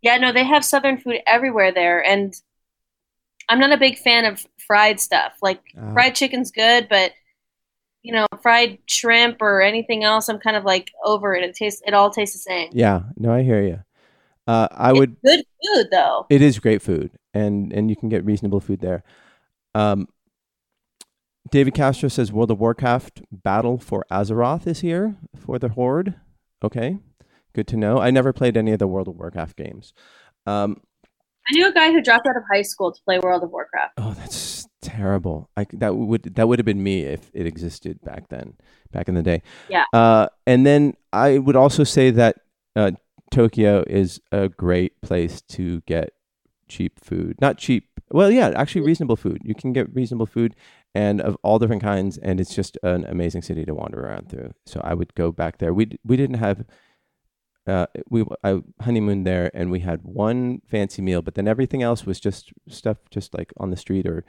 [0.00, 2.02] yeah, no, they have Southern food everywhere there.
[2.02, 2.34] And
[3.48, 5.32] I'm not a big fan of fried stuff.
[5.42, 7.10] Like Uh, fried chicken's good, but
[8.02, 11.42] you know, fried shrimp or anything else, I'm kind of like over it.
[11.42, 12.70] It tastes, it all tastes the same.
[12.72, 13.80] yeah, no, I hear you.
[14.46, 15.16] Uh, I It's would.
[15.24, 15.44] good
[15.74, 16.26] food though.
[16.30, 19.02] It is great food, and and you can get reasonable food there.
[19.74, 20.08] Um,
[21.50, 26.14] David Castro says World of Warcraft Battle for Azeroth is here for the Horde.
[26.62, 26.98] Okay,
[27.54, 27.98] good to know.
[27.98, 29.92] I never played any of the World of Warcraft games.
[30.46, 30.80] Um,
[31.48, 33.94] I knew a guy who dropped out of high school to play World of Warcraft.
[33.98, 35.50] oh, that's terrible.
[35.56, 38.54] I that would that would have been me if it existed back then,
[38.92, 39.42] back in the day.
[39.68, 39.84] Yeah.
[39.92, 42.36] Uh, and then I would also say that
[42.76, 42.92] uh,
[43.30, 46.10] Tokyo is a great place to get
[46.68, 47.40] cheap food.
[47.40, 47.88] Not cheap.
[48.10, 49.42] Well, yeah, actually reasonable food.
[49.44, 50.54] You can get reasonable food
[50.94, 54.52] and of all different kinds, and it's just an amazing city to wander around through.
[54.66, 55.72] So I would go back there.
[55.72, 56.64] We we didn't have.
[57.68, 62.06] Uh, we I honeymooned there and we had one fancy meal, but then everything else
[62.06, 64.24] was just stuff just like on the street or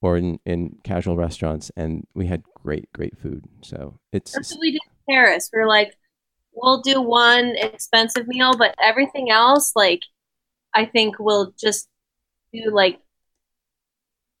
[0.00, 3.44] or in, in casual restaurants, and we had great great food.
[3.62, 5.50] So it's That's what we did in Paris.
[5.52, 5.96] We're like,
[6.52, 10.00] we'll do one expensive meal, but everything else, like,
[10.74, 11.88] I think we'll just
[12.52, 12.98] do like.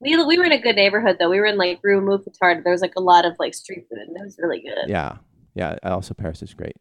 [0.00, 1.28] We, we were in a good neighborhood though.
[1.28, 2.62] We were in like Rue Mouffetard.
[2.62, 4.88] There was like a lot of like street food, and it was really good.
[4.88, 5.16] yeah
[5.58, 5.76] yeah.
[5.82, 6.76] Also Paris is great.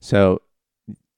[0.00, 0.40] So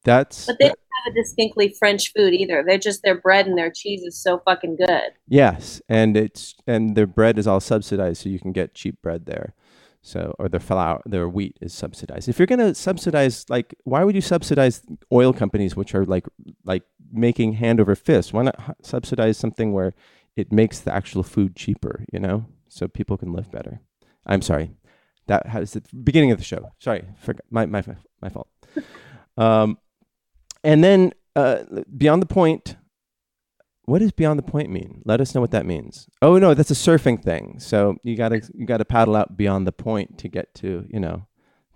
[0.07, 2.65] that's But they don't have a distinctly French food either.
[2.67, 5.11] They're just their bread and their cheese is so fucking good.
[5.29, 9.27] Yes, and it's and their bread is all subsidized, so you can get cheap bread
[9.27, 9.55] there.
[10.01, 12.29] So or their flour, their wheat is subsidized.
[12.29, 14.83] If you're gonna subsidize, like, why would you subsidize
[15.13, 16.27] oil companies which are like
[16.65, 18.33] like making hand over fist?
[18.33, 19.95] Why not subsidize something where
[20.37, 22.05] it makes the actual food cheaper?
[22.13, 23.81] You know, so people can live better.
[24.25, 24.71] I'm sorry,
[25.27, 26.71] that has the beginning of the show.
[26.79, 27.83] Sorry, forgot my my
[28.23, 28.49] my fault.
[29.37, 29.79] um,
[30.67, 31.65] and then uh,
[31.97, 32.77] beyond the point
[33.89, 35.01] what does beyond the point mean?
[35.05, 36.09] Let us know what that means.
[36.21, 37.61] Oh no, that's a surfing thing.
[37.61, 41.27] So you gotta you gotta paddle out beyond the point to get to you know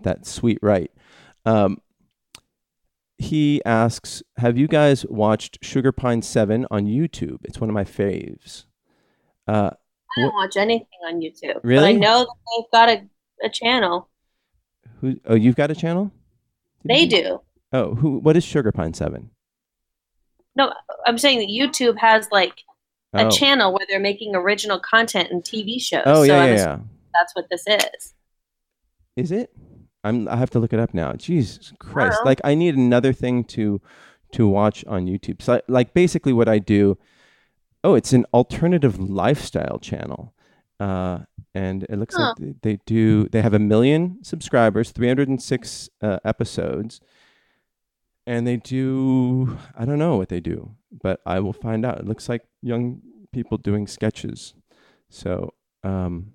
[0.01, 0.91] that sweet right.
[1.45, 1.77] Um,
[3.17, 7.37] he asks, "Have you guys watched Sugar Pine Seven on YouTube?
[7.45, 8.65] It's one of my faves."
[9.47, 9.69] Uh,
[10.17, 11.53] I don't watch anything on YouTube.
[11.53, 11.93] But I Really?
[11.97, 13.07] know that they've got a,
[13.45, 14.09] a channel.
[14.99, 15.15] who?
[15.25, 16.11] Oh, you've got a channel?
[16.83, 17.39] They do.
[17.73, 18.19] Oh, who?
[18.19, 19.31] What is Sugar Pine Seven?
[20.55, 20.73] No,
[21.05, 22.63] I'm saying that YouTube has like
[23.13, 23.29] a oh.
[23.29, 26.03] channel where they're making original content and TV shows.
[26.05, 26.79] Oh yeah, I'm yeah, yeah.
[27.13, 28.13] that's what this is.
[29.15, 29.51] Is it?
[30.03, 30.27] I'm.
[30.27, 31.13] I have to look it up now.
[31.13, 32.19] Jesus Christ!
[32.25, 33.81] Like I need another thing to
[34.33, 35.41] to watch on YouTube.
[35.41, 36.97] So, like basically, what I do.
[37.83, 40.35] Oh, it's an alternative lifestyle channel,
[40.79, 41.19] uh,
[41.55, 42.35] and it looks Huh.
[42.37, 43.27] like they, do.
[43.29, 47.01] They have a million subscribers, three hundred and six uh, episodes,
[48.25, 49.57] and they do.
[49.77, 51.99] I don't know what they do, but I will find out.
[51.99, 53.01] It looks like young
[53.31, 54.53] people doing sketches.
[55.09, 55.53] So,
[55.83, 56.31] um,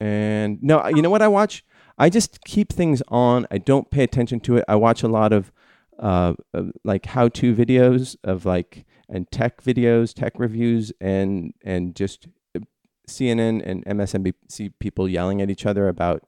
[0.00, 1.64] and no, you know what I watch?
[1.98, 3.46] I just keep things on.
[3.50, 4.64] I don't pay attention to it.
[4.68, 5.52] I watch a lot of
[5.98, 6.34] uh,
[6.82, 12.60] like how-to videos of like and tech videos, tech reviews, and and just uh,
[13.08, 16.24] CNN and MSNBC people yelling at each other about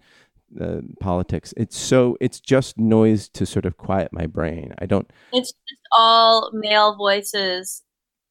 [0.61, 1.55] uh, politics.
[1.57, 4.75] It's so it's just noise to sort of quiet my brain.
[4.79, 5.11] I don't.
[5.33, 7.83] It's just all male voices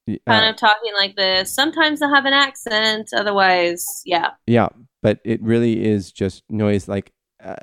[0.08, 1.54] Uh, kind of talking like this.
[1.54, 3.10] Sometimes they'll have an accent.
[3.16, 4.32] Otherwise, yeah.
[4.48, 4.70] yeah,
[5.02, 6.88] but it really is just noise.
[6.88, 7.12] Like,
[7.44, 7.56] uh,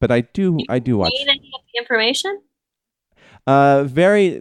[0.00, 1.12] but I do I do watch.
[1.12, 2.40] Need any of the information?
[3.46, 4.40] Uh, very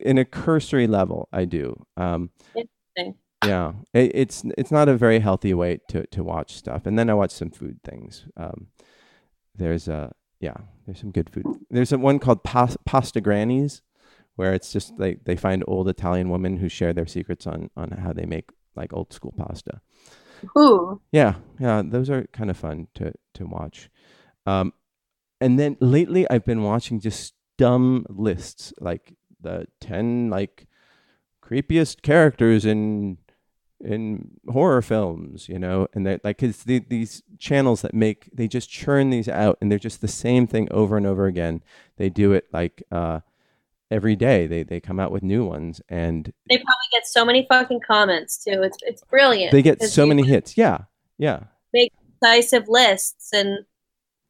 [0.00, 1.84] in a cursory level, I do.
[1.96, 3.18] Um, Interesting.
[3.44, 6.86] yeah, it, it's it's not a very healthy way to to watch stuff.
[6.86, 8.26] And then I watch some food things.
[8.36, 8.68] Um,
[9.58, 11.46] there's a yeah, there's some good food.
[11.70, 13.82] There's a one called Pas- Pasta Grannies,
[14.36, 17.90] where it's just like they find old Italian women who share their secrets on on
[17.90, 19.80] how they make like old school pasta.
[20.58, 21.00] Ooh.
[21.12, 23.90] Yeah, yeah, those are kind of fun to to watch.
[24.44, 24.72] Um,
[25.40, 30.66] and then lately, I've been watching just dumb lists, like the ten like
[31.42, 33.18] creepiest characters in
[33.80, 38.48] in horror films, you know, and they like it's the, these channels that make they
[38.48, 41.62] just churn these out, and they're just the same thing over and over again.
[41.96, 43.20] They do it like uh,
[43.90, 44.46] every day.
[44.46, 48.42] They they come out with new ones, and They probably get so many fucking comments
[48.42, 48.62] too.
[48.62, 49.52] It's it's brilliant.
[49.52, 50.56] they get so many hits.
[50.56, 50.84] Yeah,
[51.18, 51.44] yeah.
[52.20, 53.58] decisive lists and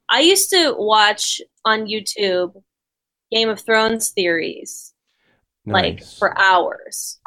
[0.08, 2.62] I used to watch on YouTube
[3.32, 4.92] Game of Thrones theories
[5.66, 7.18] like for hours.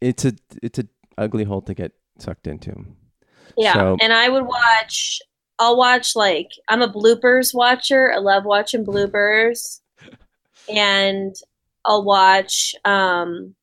[0.00, 0.84] it's a it's a
[1.18, 2.74] ugly hole to get sucked into.
[3.56, 5.20] Yeah, So- and I would watch.
[5.58, 8.12] I'll watch like I'm a bloopers watcher.
[8.12, 9.80] I love watching bloopers,
[10.68, 11.34] and
[11.84, 12.74] I'll watch.
[12.84, 13.54] um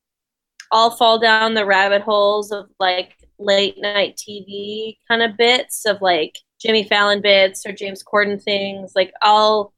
[0.72, 6.02] I'll fall down the rabbit holes of like late night TV kind of bits of
[6.02, 8.92] like Jimmy Fallon bits or James Corden things.
[8.96, 9.74] Like I'll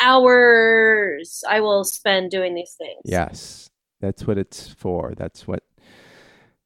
[0.00, 3.00] hours I will spend doing these things.
[3.04, 5.14] Yes, that's what it's for.
[5.16, 5.62] That's what.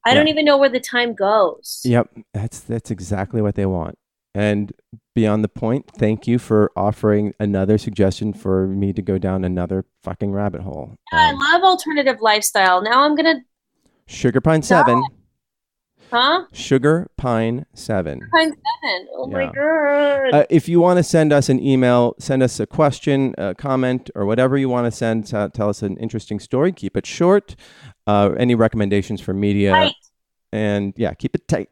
[0.06, 1.80] I don't even know where the time goes.
[1.84, 3.98] Yep, that's that's exactly what they want.
[4.34, 4.72] And
[5.14, 9.86] beyond the point, thank you for offering another suggestion for me to go down another
[10.02, 10.94] fucking rabbit hole.
[11.12, 12.82] I Um, love alternative lifestyle.
[12.82, 13.40] Now I'm gonna,
[14.06, 15.02] Sugar Pine Seven.
[16.16, 16.44] Huh?
[16.52, 18.20] Sugar Pine Seven.
[18.32, 19.08] Pine seven.
[19.14, 20.34] Oh my god.
[20.34, 24.10] Uh, if you want to send us an email, send us a question, a comment,
[24.14, 25.26] or whatever you want to send.
[25.26, 26.72] To tell us an interesting story.
[26.72, 27.56] Keep it short.
[28.06, 29.72] Uh, any recommendations for media?
[29.72, 29.94] Tight.
[30.52, 31.68] And yeah, keep it tight.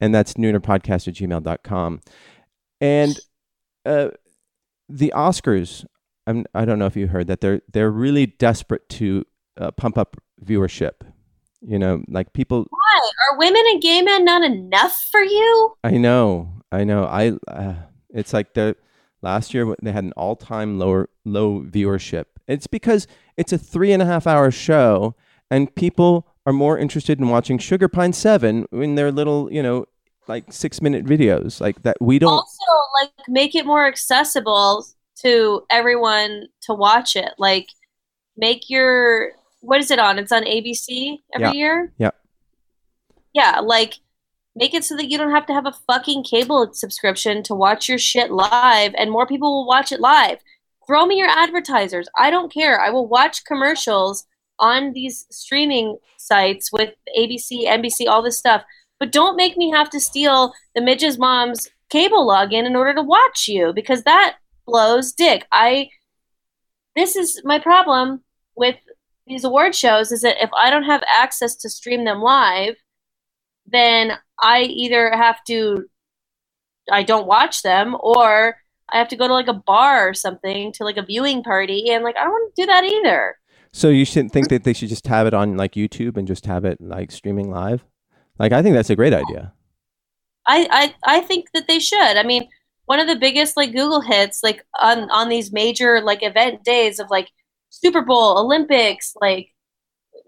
[0.00, 2.00] And that's noonerpodcast at gmail.com.
[2.80, 3.18] And
[3.86, 4.08] uh,
[4.88, 5.84] the Oscars,
[6.26, 9.24] I'm, I don't know if you heard that they're they're really desperate to
[9.56, 10.94] uh, pump up viewership.
[11.66, 15.74] You know, like people Why are women and gay men not enough for you?
[15.82, 17.04] I know, I know.
[17.04, 17.74] I uh,
[18.10, 18.76] it's like the
[19.22, 22.26] last year they had an all-time lower low viewership.
[22.46, 23.06] It's because
[23.36, 25.14] it's a three and a half hour show,
[25.50, 29.86] and people are more interested in watching Sugar Pine Seven in their little, you know,
[30.28, 31.96] like six minute videos like that.
[32.00, 32.32] We don't.
[32.32, 32.64] Also,
[33.02, 34.86] like make it more accessible
[35.22, 37.32] to everyone to watch it.
[37.38, 37.68] Like
[38.36, 39.32] make your
[39.64, 40.18] what is it on?
[40.18, 41.52] It's on ABC every Yeah.
[41.52, 41.92] year.
[41.98, 42.10] Yeah.
[43.32, 43.94] Yeah, like
[44.54, 47.88] make it so that you don't have to have a fucking cable subscription to watch
[47.88, 50.38] your shit live, and more people will watch it live.
[50.86, 52.08] Throw me your advertisers.
[52.18, 52.80] I don't care.
[52.80, 54.26] I will watch commercials
[54.60, 58.62] on these streaming sites with ABC, NBC, all this stuff.
[59.00, 63.02] But don't make me have to steal the Midge's mom's cable login in order to
[63.02, 64.36] watch you because that
[64.66, 65.46] blows dick.
[65.50, 65.90] I
[66.94, 68.22] this is my problem
[68.56, 68.76] with
[69.26, 72.76] these award shows is that if I don't have access to stream them live,
[73.66, 74.12] then
[74.42, 75.86] I either have to
[76.90, 78.56] I don't watch them or
[78.90, 81.90] I have to go to like a bar or something to like a viewing party
[81.90, 83.38] and like I don't want to do that either.
[83.72, 86.46] So you shouldn't think that they should just have it on like YouTube and just
[86.46, 87.84] have it like streaming live.
[88.38, 89.52] Like I think that's a great idea.
[90.46, 92.16] I, I I think that they should.
[92.16, 92.48] I mean,
[92.84, 96.98] one of the biggest like Google hits like on on these major like event days
[96.98, 97.30] of like
[97.82, 99.48] Super Bowl, Olympics, like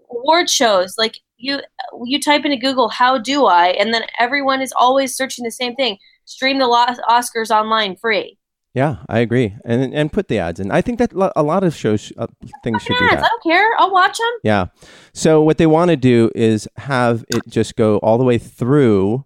[0.09, 1.59] award shows, like you
[2.05, 5.75] you type into Google how do I and then everyone is always searching the same
[5.75, 5.97] thing.
[6.25, 6.65] Stream the
[7.09, 8.37] Oscars online free.
[8.73, 10.71] Yeah, I agree, and and put the ads in.
[10.71, 12.27] I think that a lot of shows uh,
[12.63, 13.23] things should do Ads, that.
[13.23, 13.67] I don't care.
[13.79, 14.33] I'll watch them.
[14.43, 14.65] Yeah.
[15.13, 19.25] So what they want to do is have it just go all the way through,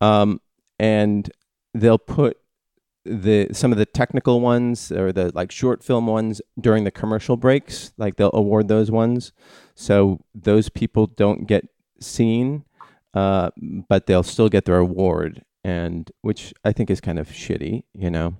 [0.00, 0.40] um,
[0.78, 1.28] and
[1.74, 2.36] they'll put
[3.04, 7.36] the some of the technical ones or the like short film ones during the commercial
[7.36, 7.92] breaks.
[7.96, 9.32] Like they'll award those ones,
[9.74, 11.64] so those people don't get
[12.00, 12.64] seen,
[13.14, 13.50] uh,
[13.88, 18.10] but they'll still get their award, and which I think is kind of shitty, you
[18.10, 18.36] know.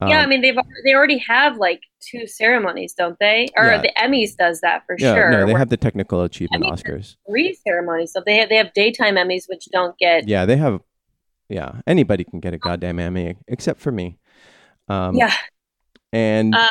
[0.00, 3.48] yeah, I Um, mean they've they already have like two ceremonies, don't they?
[3.56, 3.82] Or Yeah.
[3.82, 5.30] the Emmys does that for yeah, sure.
[5.30, 7.16] no, they have the technical achievement mean, Oscars.
[7.28, 8.12] three ceremonies.
[8.12, 10.80] So they have, they have daytime Emmys which don't get Yeah, they have.
[11.50, 14.18] Yeah, anybody can get a goddamn Emmy except for me.
[14.88, 15.34] Um, yeah.
[16.12, 16.68] and Uh,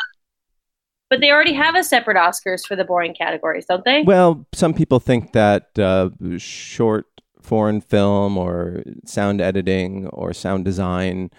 [1.10, 4.02] But they already have a separate Oscars for the boring categories, don't they?
[4.02, 7.06] well, some people think that uh, short
[7.42, 11.30] foreign film or sound editing or sound design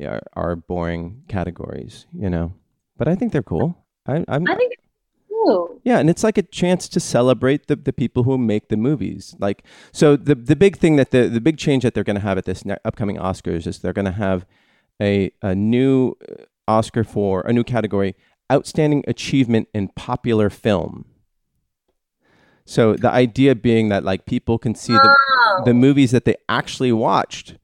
[0.00, 2.52] are, are boring categories, you know.
[2.96, 3.76] But I think they're cool.
[4.06, 4.74] I, I'm I think
[5.84, 9.34] Yeah, and it's like a chance to celebrate the, the people who make the movies.
[9.38, 12.28] Like, so the the big thing that the the big change that they're going to
[12.28, 14.44] have at this ne- upcoming Oscars is they're going to have
[15.00, 18.14] a a new uh, Oscar for a new category,
[18.52, 21.04] outstanding achievement in popular film.
[22.64, 25.16] So the idea being that like people can see the
[25.50, 25.62] Oh.
[25.64, 27.56] the movies that they actually watched,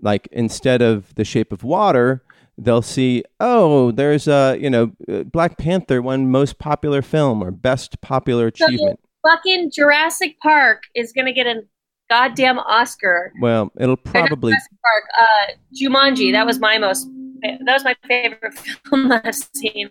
[0.00, 2.22] like instead of The Shape of Water,
[2.58, 7.50] they'll see, oh, there's a you know uh, Black Panther won most popular film or
[7.50, 9.00] best popular achievement.
[9.26, 11.62] Fucking Jurassic Park is gonna get a
[12.10, 13.32] goddamn Oscar.
[13.40, 15.04] Well, it'll probably Jurassic Park.
[15.18, 16.32] Uh, Jumanji.
[16.32, 17.08] That was my most.
[17.42, 18.54] That was my favorite
[18.88, 19.90] film I've seen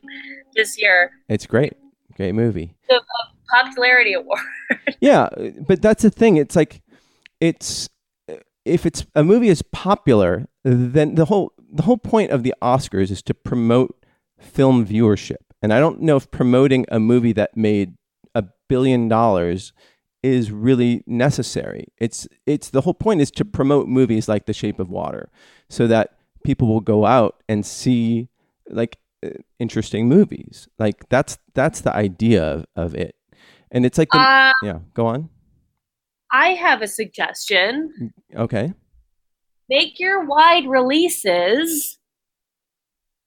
[0.56, 1.12] this year.
[1.28, 1.74] it's great,
[2.16, 2.76] great movie.
[2.88, 3.02] The uh,
[3.50, 4.40] popularity award.
[5.02, 5.30] Yeah,
[5.68, 6.38] but that's the thing.
[6.38, 6.82] It's like
[7.40, 7.90] it's
[8.66, 13.12] if it's a movie is popular, then the whole the whole point of the Oscars
[13.12, 14.06] is to promote
[14.40, 15.38] film viewership.
[15.62, 17.96] And I don't know if promoting a movie that made
[18.36, 19.74] a billion dollars
[20.24, 21.86] is really necessary.
[21.98, 25.30] It's it's the whole point is to promote movies like The Shape of Water
[25.70, 28.30] so that people will go out and see
[28.70, 30.68] like uh, interesting movies.
[30.78, 33.16] Like that's that's the idea of, of it.
[33.72, 35.30] And it's like the, Uh, yeah, go on.
[36.32, 38.14] I have a suggestion.
[38.36, 38.74] Okay.
[39.72, 41.98] Make your wide releases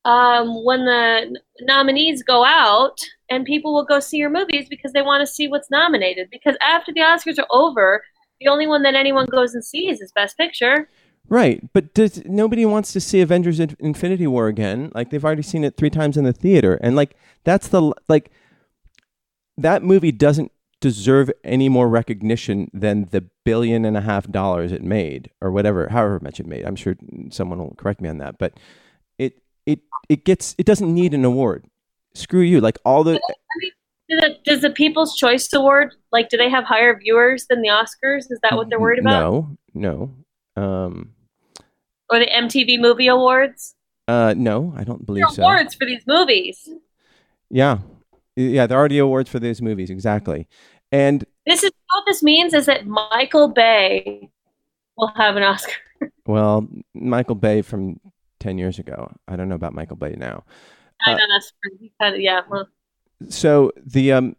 [0.05, 2.99] um, when the nominees go out,
[3.31, 6.29] and people will go see your movies because they want to see what's nominated.
[6.31, 8.05] Because after the Oscars are over,
[8.41, 10.87] the only one that anyone goes and sees is Best Picture.
[11.31, 14.93] Right, but does nobody wants to see Avengers: In- Infinity War again?
[14.95, 18.31] Like they've already seen it three times in the theater, and like that's the like
[19.57, 20.53] that movie doesn't
[20.85, 25.89] deserve any more recognition than the billion and a half dollars it made, or whatever,
[25.89, 26.65] however much it made.
[26.67, 26.95] I'm sure
[27.31, 28.53] someone will correct me on that, but
[29.19, 29.81] it it
[30.11, 31.65] it gets it doesn't need an award.
[32.15, 32.61] Screw you!
[32.61, 33.15] Like all the
[34.11, 36.29] Do the, does the People's Choice Award like?
[36.29, 38.31] Do they have higher viewers than the Oscars?
[38.31, 39.21] Is that what they're worried about?
[39.23, 41.15] No, no, um,
[42.11, 43.75] Or the MTV Movie Awards?
[44.07, 45.43] uh, no, I don't There believe so.
[45.43, 46.69] awards for these movies.
[47.49, 47.79] Yeah,
[48.37, 50.47] yeah, there are already awards for these movies exactly,
[50.95, 54.29] and This is what this means is that Michael Bay
[54.97, 55.73] will have an Oscar.
[56.27, 57.99] Well, Michael Bay from
[58.41, 59.11] 10 years ago.
[59.29, 60.45] I don't know about Michael Bay now.
[61.07, 62.41] I Uh, that's he kind of yeah.
[62.51, 62.67] Well,
[63.29, 64.37] So the um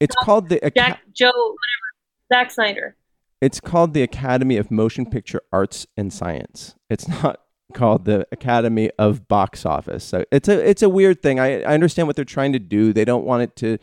[0.00, 1.88] it's called the Aca- Jack Joe whatever
[2.32, 2.96] Zack Snyder.
[3.40, 6.74] it's called the Academy of Motion Picture Arts and Science.
[6.90, 7.40] It's not
[7.74, 10.04] called the Academy of Box Office.
[10.04, 11.40] So it's a it's a weird thing.
[11.40, 12.92] I, I understand what they're trying to do.
[12.92, 13.78] They don't want it to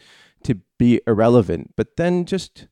[0.45, 2.67] to be irrelevant, but then just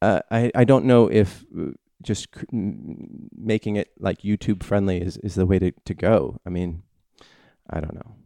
[0.00, 5.16] uh, I I don't know if uh, just cr- making it like YouTube friendly is,
[5.18, 6.40] is the way to, to go.
[6.44, 6.82] I mean,
[7.70, 8.16] I don't know.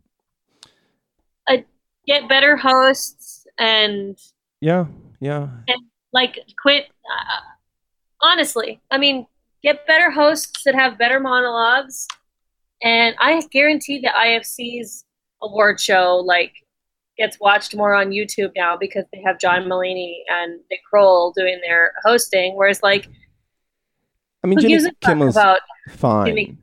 [2.07, 4.17] Get better hosts and
[4.61, 4.87] Yeah,
[5.21, 5.49] yeah.
[5.67, 5.83] And
[6.13, 6.85] like quit.
[6.85, 7.41] Uh,
[8.23, 9.27] honestly, I mean,
[9.63, 12.07] get better hosts that have better monologues,
[12.83, 15.05] and I guarantee the IFC's
[15.43, 16.53] award show like
[17.17, 21.61] gets watched more on YouTube now because they have John Mulaney and Nick Kroll doing
[21.63, 22.57] their hosting.
[22.57, 23.09] Whereas, like,
[24.45, 26.27] I mean, Jimmy Kimmel's about fine.
[26.27, 26.59] Jimmy-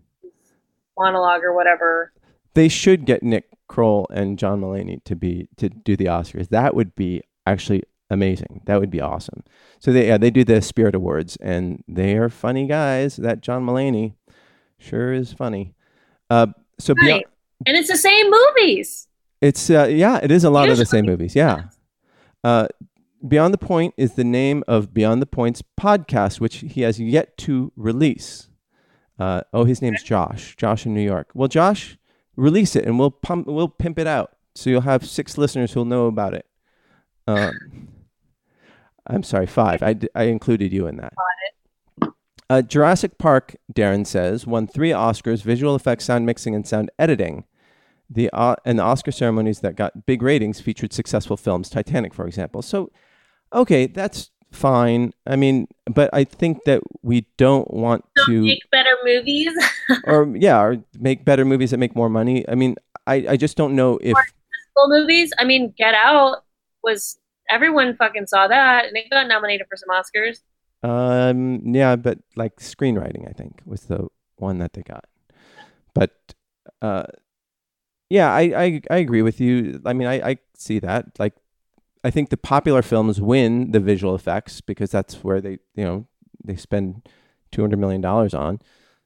[0.98, 2.12] monologue or whatever?
[2.54, 6.50] They should get Nick Kroll and John Mulaney to be to do the Oscars.
[6.50, 8.62] That would be actually amazing.
[8.66, 9.44] That would be awesome.
[9.80, 13.16] So they yeah, they do the Spirit Awards, and they are funny guys.
[13.16, 14.14] That John Mulaney
[14.78, 15.74] sure is funny.
[16.30, 16.48] Uh,
[16.80, 17.24] so beyond,
[17.66, 19.08] And it's the same movies.
[19.44, 21.36] It's uh, yeah, it is a lot of the same movies.
[21.36, 21.64] Yeah.
[22.46, 22.70] Uh,
[23.28, 27.38] Beyond the Point is the name of Beyond the Point's podcast, which he has yet
[27.40, 28.48] to release.
[29.20, 30.56] Uh, oh, his name's Josh.
[30.56, 31.30] Josh in New York.
[31.34, 31.98] Well, Josh,
[32.38, 34.32] release it, and we'll pump, we'll pimp it out.
[34.56, 36.46] So you'll have six listeners who'll know about it.
[37.28, 37.90] Um,
[39.08, 39.84] I'm sorry, five.
[39.84, 41.14] I, I included you in that.
[42.50, 47.44] Uh, Jurassic Park, Darren says, won three Oscars: visual effects, sound mixing, and sound editing.
[48.14, 52.28] The uh, and the Oscar ceremonies that got big ratings featured successful films, Titanic, for
[52.28, 52.62] example.
[52.62, 52.92] So,
[53.52, 55.14] okay, that's fine.
[55.26, 59.52] I mean, but I think that we don't want So to, make better movies.
[60.06, 62.48] or yeah, or make better movies that make more money.
[62.48, 62.76] I mean,
[63.08, 64.16] I, I just don't know if
[64.88, 65.32] movies.
[65.40, 66.44] I mean, Get Out
[66.84, 67.20] was
[67.50, 70.42] everyone fucking saw that, and it got nominated for some Oscars.
[70.84, 75.06] Um, yeah, but like screenwriting, I think was the one that they got.
[75.94, 76.12] But
[76.82, 77.04] uh,
[78.14, 79.82] yeah, I, I I agree with you.
[79.86, 81.18] I mean, I I see that.
[81.18, 81.34] Like,
[82.04, 86.06] I think the popular films win the visual effects because that's where they you know
[86.46, 87.10] they spend
[87.52, 88.60] two hundred million dollars on.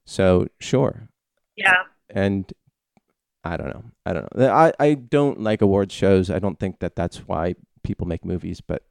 [0.05, 1.07] So sure,
[1.55, 1.83] Yeah.
[2.09, 2.51] and
[3.43, 3.83] I don't know.
[4.05, 4.51] I don't know.
[4.51, 6.29] I I don't like awards shows.
[6.29, 8.59] I don't think that that's why people make movies.
[8.61, 8.83] But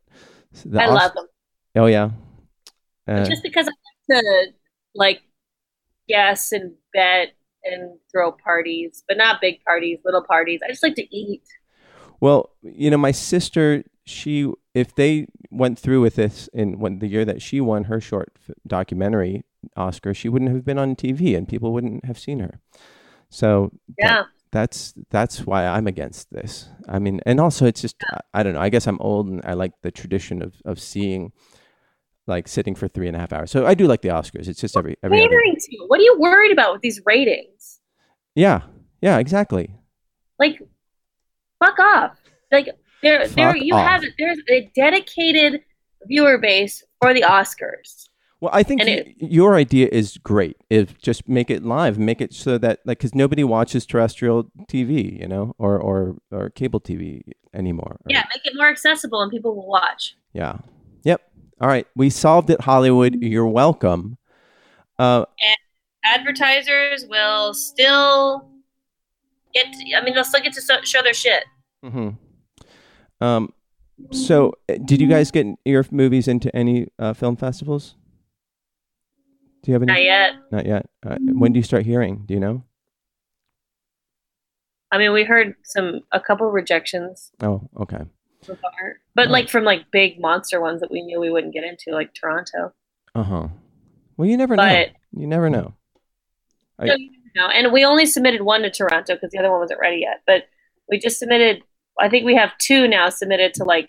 [0.72, 1.26] I love them.
[1.74, 2.10] Oh yeah.
[3.06, 3.72] Uh, just because I
[4.14, 4.52] like to
[4.94, 5.20] like
[6.08, 7.34] guess and bet
[7.70, 10.60] and throw parties, but not big parties, little parties.
[10.64, 11.42] I just like to eat.
[12.20, 17.06] Well, you know, my sister, she, if they went through with this in when the
[17.08, 19.44] year that she won her short f- documentary
[19.76, 22.60] Oscar, she wouldn't have been on TV and people wouldn't have seen her.
[23.28, 24.22] So that- Yeah.
[24.52, 26.68] that's that's why I'm against this.
[26.88, 28.60] I mean, and also it's just I, I don't know.
[28.60, 31.32] I guess I'm old and I like the tradition of of seeing
[32.26, 33.50] like sitting for three and a half hours.
[33.50, 34.48] So I do like the Oscars.
[34.48, 35.76] It's just every every other- to.
[35.86, 37.80] What are you worried about with these ratings?
[38.34, 38.62] yeah
[39.00, 39.70] yeah exactly.
[40.38, 40.60] Like,
[41.64, 42.16] fuck off.
[42.52, 42.68] Like
[43.02, 43.86] there, there you off.
[43.88, 44.12] have it.
[44.18, 45.62] There's a dedicated
[46.06, 48.08] viewer base for the Oscars.
[48.40, 50.56] Well, I think y- your idea is great.
[50.68, 55.18] If just make it live, make it so that like because nobody watches terrestrial TV,
[55.20, 57.22] you know, or or or cable TV
[57.54, 57.92] anymore.
[58.00, 60.16] or- Yeah, make it more accessible and people will watch.
[60.34, 60.58] Yeah.
[61.60, 61.86] All right.
[61.96, 63.16] We solved it, Hollywood.
[63.22, 64.18] You're welcome.
[64.98, 65.24] Uh,
[66.04, 68.48] Advertisers will still
[69.54, 69.66] get.
[69.96, 71.44] I mean, they'll still get to show their shit.
[71.82, 72.10] hmm
[73.20, 73.52] Um.
[74.12, 77.96] So, uh, did you guys get your movies into any uh, film festivals?
[79.62, 79.92] Do you have any?
[79.92, 80.32] Not yet.
[80.52, 80.86] Not yet.
[81.04, 82.24] Uh, when do you start hearing?
[82.26, 82.62] Do you know?
[84.92, 88.04] I mean, we heard some a couple rejections Oh, okay.
[88.46, 89.30] So far, but Oh.
[89.30, 92.72] like from like big monster ones that we knew we wouldn't get into, like Toronto.
[93.14, 93.48] Uh huh.
[94.16, 94.84] Well, you never know.
[95.12, 95.74] You never know.
[96.78, 97.48] I- No, you never know.
[97.54, 100.22] and we only submitted one to Toronto because the other one wasn't ready yet.
[100.26, 100.44] But
[100.88, 101.62] we just submitted.
[101.98, 103.88] I think we have two now submitted to like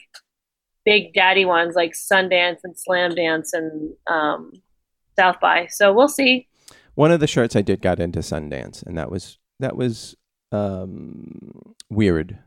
[0.85, 4.53] big daddy ones like Sundance and Slamdance and um,
[5.17, 5.67] South by.
[5.69, 6.47] So we'll see.
[6.95, 10.15] One of the shorts I did got into Sundance, and that was that was
[10.51, 12.39] um, weird.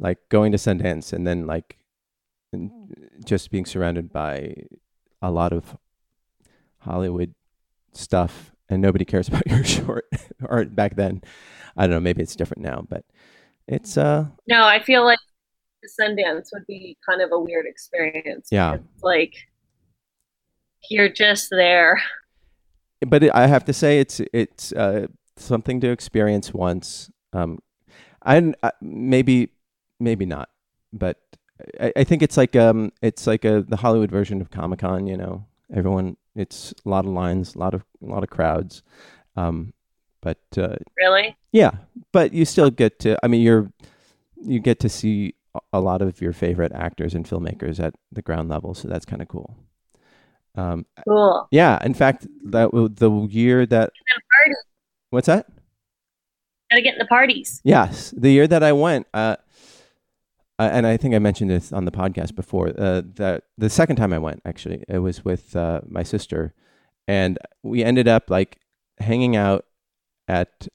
[0.00, 1.76] Like going to Sundance and then like
[3.24, 4.54] just being surrounded by
[5.22, 5.76] a lot of
[6.78, 7.34] Hollywood
[7.92, 10.06] stuff, and nobody cares about your short.
[10.42, 11.22] or back then,
[11.76, 12.00] I don't know.
[12.00, 13.04] Maybe it's different now, but
[13.68, 15.18] it's uh No, I feel like
[16.00, 18.48] Sundance would be kind of a weird experience.
[18.50, 18.78] Yeah.
[19.02, 19.34] Like
[20.88, 22.00] you're just there.
[23.06, 25.06] but it, I have to say it's it's uh,
[25.36, 27.10] something to experience once.
[27.32, 27.60] Um,
[28.22, 29.50] I, I maybe
[30.00, 30.48] maybe not,
[30.92, 31.18] but
[31.80, 35.06] I, I think it's like um it's like a the Hollywood version of Comic Con.
[35.06, 38.82] You know, everyone it's a lot of lines, a lot of a lot of crowds.
[39.36, 39.72] Um,
[40.22, 41.36] but uh, Really?
[41.52, 41.70] yeah,
[42.12, 43.18] but you still get to.
[43.22, 43.70] I mean, you're
[44.42, 48.48] you get to see a- lot of your favorite actors and filmmakers at the ground
[48.48, 49.56] level, so that's kind of cool.
[50.56, 51.46] Um, Cool.
[51.50, 53.92] yeah, in fact, that the year that
[55.10, 55.46] what's that?
[56.70, 57.60] Gotta get in the parties.
[57.64, 59.36] Yes, the year that I went, uh,
[60.60, 62.68] uh, and I think I mentioned this on the podcast before.
[62.76, 66.52] Uh, that the second time I went, actually, it was with uh, my sister,
[67.08, 68.58] and we ended up like
[68.98, 69.64] hanging out
[70.28, 70.68] at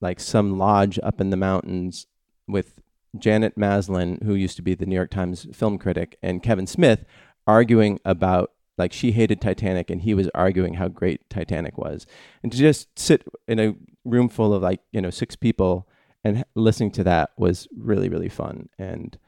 [0.00, 2.06] like some lodge up in the mountains
[2.48, 2.80] with
[3.18, 7.04] Janet Maslin, who used to be the New York Times film critic, and Kevin Smith,
[7.46, 12.06] arguing about like she hated Titanic and he was arguing how great Titanic was,
[12.42, 13.74] and to just sit in a
[14.06, 15.86] room full of like you know six people
[16.24, 19.18] and listening to that was really really fun and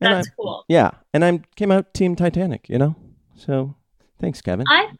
[0.00, 0.64] and I, That's cool.
[0.68, 2.96] yeah and I came out team Titanic you know
[3.36, 3.74] so
[4.20, 4.96] thanks Kevin I thought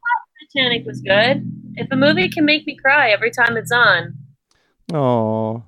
[0.55, 1.51] Titanic was good.
[1.75, 4.15] If a movie can make me cry every time it's on,
[4.93, 5.63] oh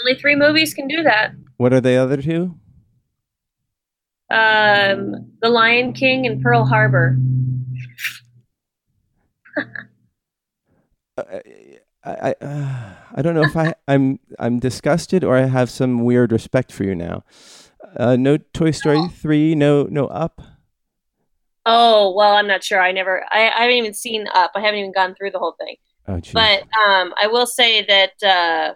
[0.00, 1.32] only three movies can do that.
[1.56, 2.54] what are the other two
[4.30, 7.16] Um, The Lion King and Pearl Harbor.
[11.16, 11.22] uh,
[12.04, 16.04] I I, uh, I don't know if I I'm I'm disgusted or I have some
[16.04, 17.24] weird respect for you now.
[17.98, 20.42] Uh, no Toy Story three, no no Up.
[21.64, 22.80] Oh well, I'm not sure.
[22.80, 23.24] I never.
[23.30, 24.52] I, I haven't even seen Up.
[24.54, 25.76] I haven't even gone through the whole thing.
[26.06, 26.32] Oh, geez.
[26.32, 28.22] But um, I will say that.
[28.22, 28.74] Uh,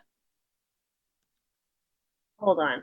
[2.38, 2.82] hold on.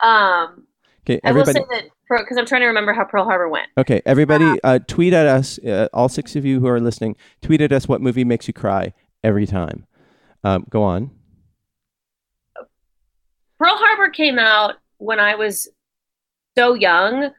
[0.00, 0.66] Um,
[1.04, 1.58] okay, I will everybody.
[1.58, 3.68] say that because I'm trying to remember how Pearl Harbor went.
[3.76, 5.58] Okay, everybody, uh, tweet at us.
[5.58, 8.54] Uh, all six of you who are listening, tweet at us what movie makes you
[8.54, 8.94] cry
[9.24, 9.86] every time.
[10.44, 11.10] Um, go on.
[13.58, 15.68] Pearl Harbor came out when I was
[16.56, 17.30] so young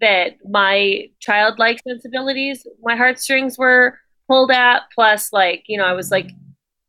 [0.00, 3.98] that my childlike sensibilities, my heartstrings were
[4.28, 4.82] pulled at.
[4.94, 6.30] Plus, like, you know, I was like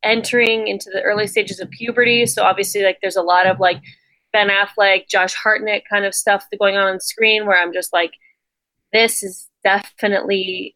[0.03, 2.25] entering into the early stages of puberty.
[2.25, 3.81] So obviously, like, there's a lot of like
[4.33, 8.11] Ben Affleck, Josh Hartnett kind of stuff going on on screen where I'm just like,
[8.91, 10.75] this is definitely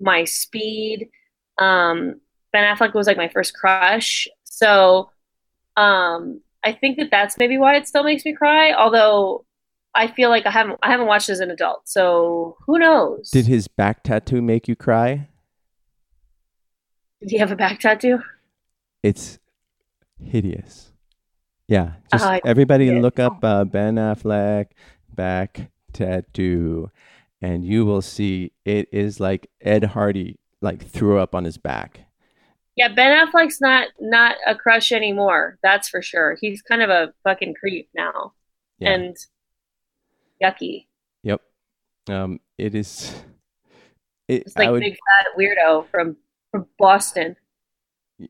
[0.00, 1.08] my speed.
[1.58, 2.20] Um,
[2.52, 4.28] Ben Affleck was like my first crush.
[4.44, 5.10] So,
[5.76, 8.72] um, I think that that's maybe why it still makes me cry.
[8.72, 9.44] Although
[9.94, 13.30] I feel like I haven't I haven't watched as an adult, so who knows?
[13.30, 15.28] Did his back tattoo make you cry?
[17.20, 18.20] Did he have a back tattoo?
[19.02, 19.38] It's
[20.22, 20.92] hideous.
[21.66, 24.68] Yeah, just I everybody look up uh, Ben Affleck
[25.14, 26.90] back tattoo,
[27.42, 32.07] and you will see it is like Ed Hardy like threw up on his back.
[32.78, 35.58] Yeah, Ben Affleck's not not a crush anymore.
[35.64, 36.36] That's for sure.
[36.40, 38.34] He's kind of a fucking creep now,
[38.78, 38.90] Yeah.
[38.92, 39.16] and
[40.40, 40.86] yucky.
[41.24, 41.40] Yep.
[42.08, 43.12] Um, it is.
[44.28, 46.18] It, It's like would, big fat weirdo from
[46.52, 47.36] from Boston.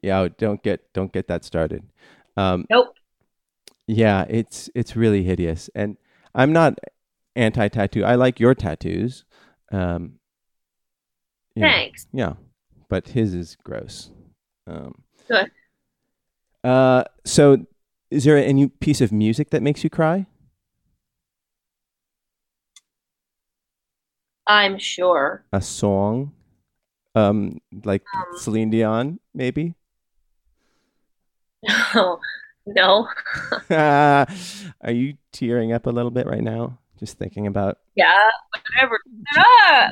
[0.01, 0.29] yeah.
[0.39, 1.83] Don't get don't get that started.
[2.37, 2.95] Um, Nope.
[3.89, 5.97] yeah, it's it's really hideous, and
[6.37, 6.79] I'm not
[7.35, 8.05] anti-tattoo.
[8.05, 9.25] I like your tattoos.
[9.73, 10.21] Um,
[11.57, 12.07] you know, Thanks.
[12.13, 12.35] Yeah,
[12.89, 14.13] but his is gross.
[14.69, 14.95] Um,
[15.29, 15.51] Good.
[16.63, 17.67] Uh, so
[18.11, 20.27] is there any piece of music that makes you cry?
[24.47, 25.45] I'm sure.
[25.53, 26.33] A song,
[27.15, 29.75] um, like Um, Celine Dion, maybe?
[31.95, 32.19] No,
[32.67, 33.09] no.
[33.71, 34.27] Are
[34.93, 36.79] you tearing up a little bit right now?
[36.99, 38.15] Just thinking about Yeah,
[38.53, 38.99] whatever.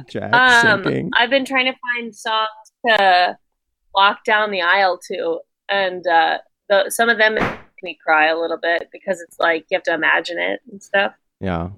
[0.08, 1.10] Jack Um.
[1.14, 2.48] I've been trying to find songs
[2.86, 3.36] to
[3.96, 8.38] walk down the aisle to, and uh, the, some of them make me cry a
[8.38, 11.14] little bit because it's like you have to imagine it and stuff.
[11.40, 11.70] Yeah.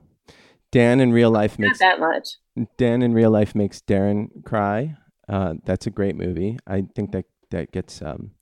[0.71, 2.29] Dan in real life Not makes that much.
[2.77, 4.97] Dan in real life makes Darren cry.
[5.29, 6.59] Uh, that's a great movie.
[6.67, 8.33] I think that that gets um,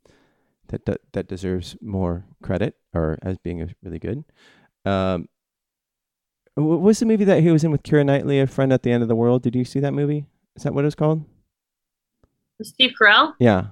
[0.69, 4.25] that, that that deserves more credit or as being a, really good.
[4.85, 5.29] Um,
[6.55, 8.91] what was the movie that he was in with Keira Knightley, A Friend at the
[8.91, 9.43] End of the World?
[9.43, 10.27] Did you see that movie?
[10.57, 11.25] Is that what it was called?
[12.63, 13.69] Steve Carell, Yeah,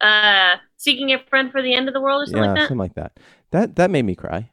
[0.00, 2.70] uh, seeking a friend for the end of the world or something yeah, like that.
[2.70, 3.18] something like that.
[3.50, 4.50] That that made me cry.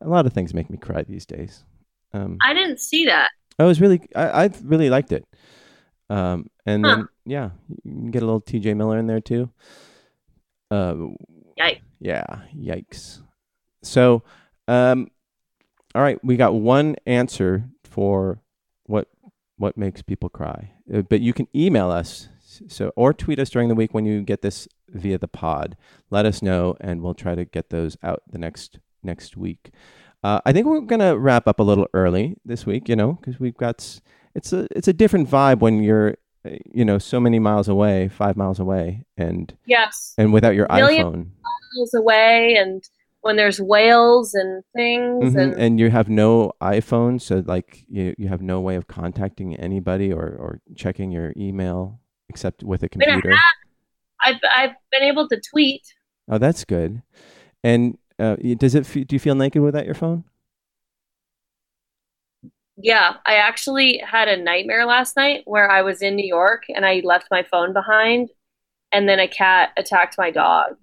[0.00, 1.64] A lot of things make me cry these days.
[2.12, 3.30] Um, I didn't see that.
[3.58, 5.24] I was really, I, I really liked it.
[6.10, 6.98] Um, and Huh.
[6.98, 7.50] then yeah,
[7.84, 8.74] you can get a little T.J.
[8.74, 9.50] Miller in there too.
[10.70, 10.94] Uh,
[11.58, 11.82] Yikes.
[12.00, 12.24] yeah,
[12.56, 13.22] yikes.
[13.82, 14.24] So,
[14.68, 15.10] um,
[15.94, 18.40] all right, we got one answer for
[18.84, 19.08] what
[19.58, 22.28] what makes people cry, Uh, but you can email us
[22.68, 25.76] so or tweet us during the week when you get this via the pod.
[26.10, 29.70] Let us know, and we'll try to get those out the next next week.
[30.22, 33.38] Uh, I think we're gonna wrap up a little early this week, you know, because
[33.40, 34.00] we've got
[34.34, 36.16] it's a it's a different vibe when you're
[36.46, 40.66] uh, you know so many miles away, five miles away, and Yes, and without your
[40.70, 41.26] Million- iPhone.
[41.76, 42.82] miles away, and
[43.24, 48.14] when there's whales and things, Mhm, and And you have no iPhone, so like you
[48.18, 52.88] you have no way of contacting anybody or or checking your email except with a
[52.96, 53.36] mean, I computer.
[54.24, 55.82] I've I've been able to tweet.
[56.28, 57.02] Oh, that's good.
[57.62, 58.84] And uh, does it?
[58.92, 60.24] Do you feel naked without your phone?
[62.76, 66.84] Yeah, I actually had a nightmare last night where I was in New York and
[66.84, 68.30] I left my phone behind,
[68.92, 70.76] and then a cat attacked my dog.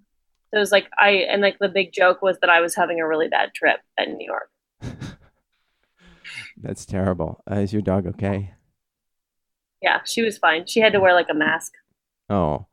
[0.51, 2.99] So it was like I and like the big joke was that I was having
[2.99, 4.49] a really bad trip in New York.
[6.61, 7.41] That's terrible.
[7.49, 8.53] Uh, is your dog okay?
[9.81, 10.67] Yeah, she was fine.
[10.67, 11.73] She had to wear like a mask.
[12.29, 12.67] Oh,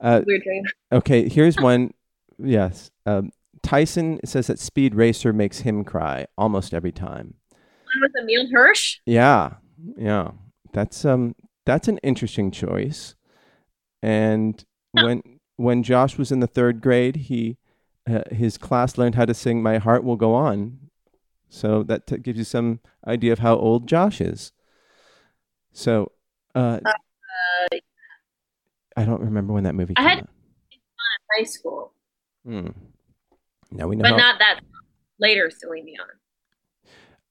[0.00, 0.64] uh, Weird dream.
[0.92, 1.28] okay.
[1.28, 1.92] Here's one.
[2.38, 3.30] Yes, um,
[3.62, 7.34] Tyson says that Speed Racer makes him cry almost every time.
[7.50, 8.98] One with Emile Hirsch.
[9.06, 9.54] Yeah,
[9.96, 10.32] yeah.
[10.72, 11.34] That's um
[11.66, 13.14] that's an interesting choice.
[14.02, 14.62] And
[14.92, 15.22] when
[15.56, 17.56] when Josh was in the third grade, he
[18.08, 20.78] uh, his class learned how to sing "My Heart Will Go On."
[21.48, 24.52] So that t- gives you some idea of how old Josh is.
[25.72, 26.10] So
[26.54, 26.80] uh,
[28.96, 30.28] I don't remember when that movie I came had- out.
[31.36, 31.92] High school,
[32.46, 32.68] Hmm.
[33.72, 34.02] Now we know.
[34.02, 34.60] but how- not that
[35.18, 36.06] later Celine Dion.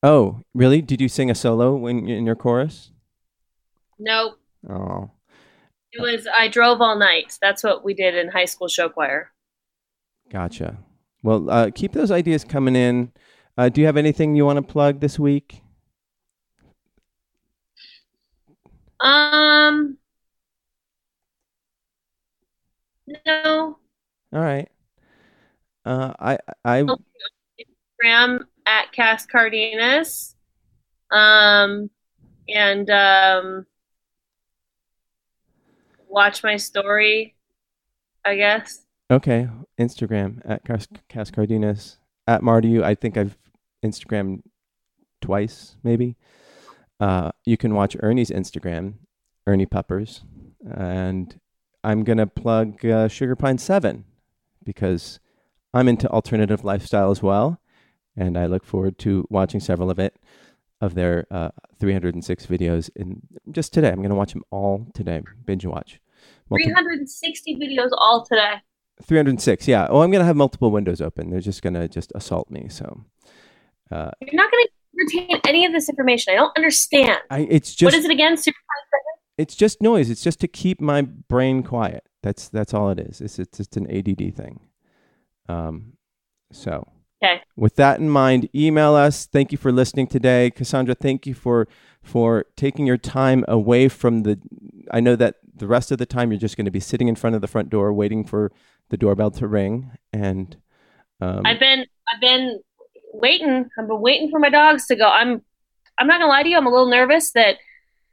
[0.01, 0.81] oh, really?
[0.81, 2.91] Did you sing a solo when in your chorus?
[3.99, 4.39] Nope.
[4.69, 5.11] Oh,
[5.93, 7.37] It was I drove all night.
[7.41, 9.31] That's what we did in high school show choir.
[10.29, 10.77] Gotcha.
[11.21, 13.11] Well, uh, keep those ideas coming in.
[13.57, 15.61] Uh, do you have anything you want to plug this week?
[18.99, 19.97] Um,
[23.25, 23.77] no.
[24.33, 24.69] All right.
[25.85, 26.85] Uh, I I
[28.03, 30.35] Instagram at Cass Cardenas.
[31.11, 31.89] Um,
[32.49, 33.65] and um,
[36.13, 37.35] watch my story.
[38.23, 38.85] I guess.
[39.11, 39.49] okay.
[39.79, 40.63] Instagram at
[41.09, 42.81] Cas, Cardenas at Marty.
[42.81, 43.37] I think I've
[43.83, 44.43] Instagram
[45.21, 46.15] twice, maybe.
[46.99, 48.93] Uh, you can watch Ernie's Instagram,
[49.47, 50.23] Ernie Puppers,
[50.63, 51.39] and
[51.83, 54.05] I'm gonna plug uh, Sugar Pine Seven
[54.63, 55.19] because
[55.73, 57.59] I'm into alternative lifestyle as well,
[58.15, 60.15] and I look forward to watching several of it
[60.79, 61.49] of their uh,
[61.79, 62.89] 306 videos.
[62.95, 63.21] In
[63.51, 65.21] just today, I'm gonna watch them all today.
[65.45, 65.99] Binge watch.
[66.49, 68.55] Multi- 360 videos all today.
[69.01, 72.67] 306 yeah oh i'm gonna have multiple windows open they're just gonna just assault me
[72.69, 73.03] so
[73.91, 76.31] uh You're not going to retain any of this information.
[76.33, 77.17] I don't understand.
[77.31, 78.37] i it's just is it again?
[78.37, 78.55] Super
[79.37, 83.19] it's just noise it's just to keep my brain quiet That's that's all it is.
[83.19, 84.59] It's it's, it's an ADD thing.
[85.49, 85.93] Um,
[86.51, 86.87] so
[87.23, 87.41] Okay.
[87.55, 89.25] with that in mind, email us.
[89.25, 90.93] Thank you for listening today, Cassandra.
[90.93, 91.67] Thank you for
[92.03, 94.39] for taking your time away from the.
[94.91, 97.15] I know that the rest of the time you're just going to be sitting in
[97.15, 98.51] front of the front door waiting for
[98.89, 100.57] the doorbell to ring, and
[101.21, 102.59] um, I've been I've been
[103.13, 103.69] waiting.
[103.77, 105.07] I've been waiting for my dogs to go.
[105.07, 105.41] I'm
[105.97, 106.57] I'm not gonna lie to you.
[106.57, 107.57] I'm a little nervous that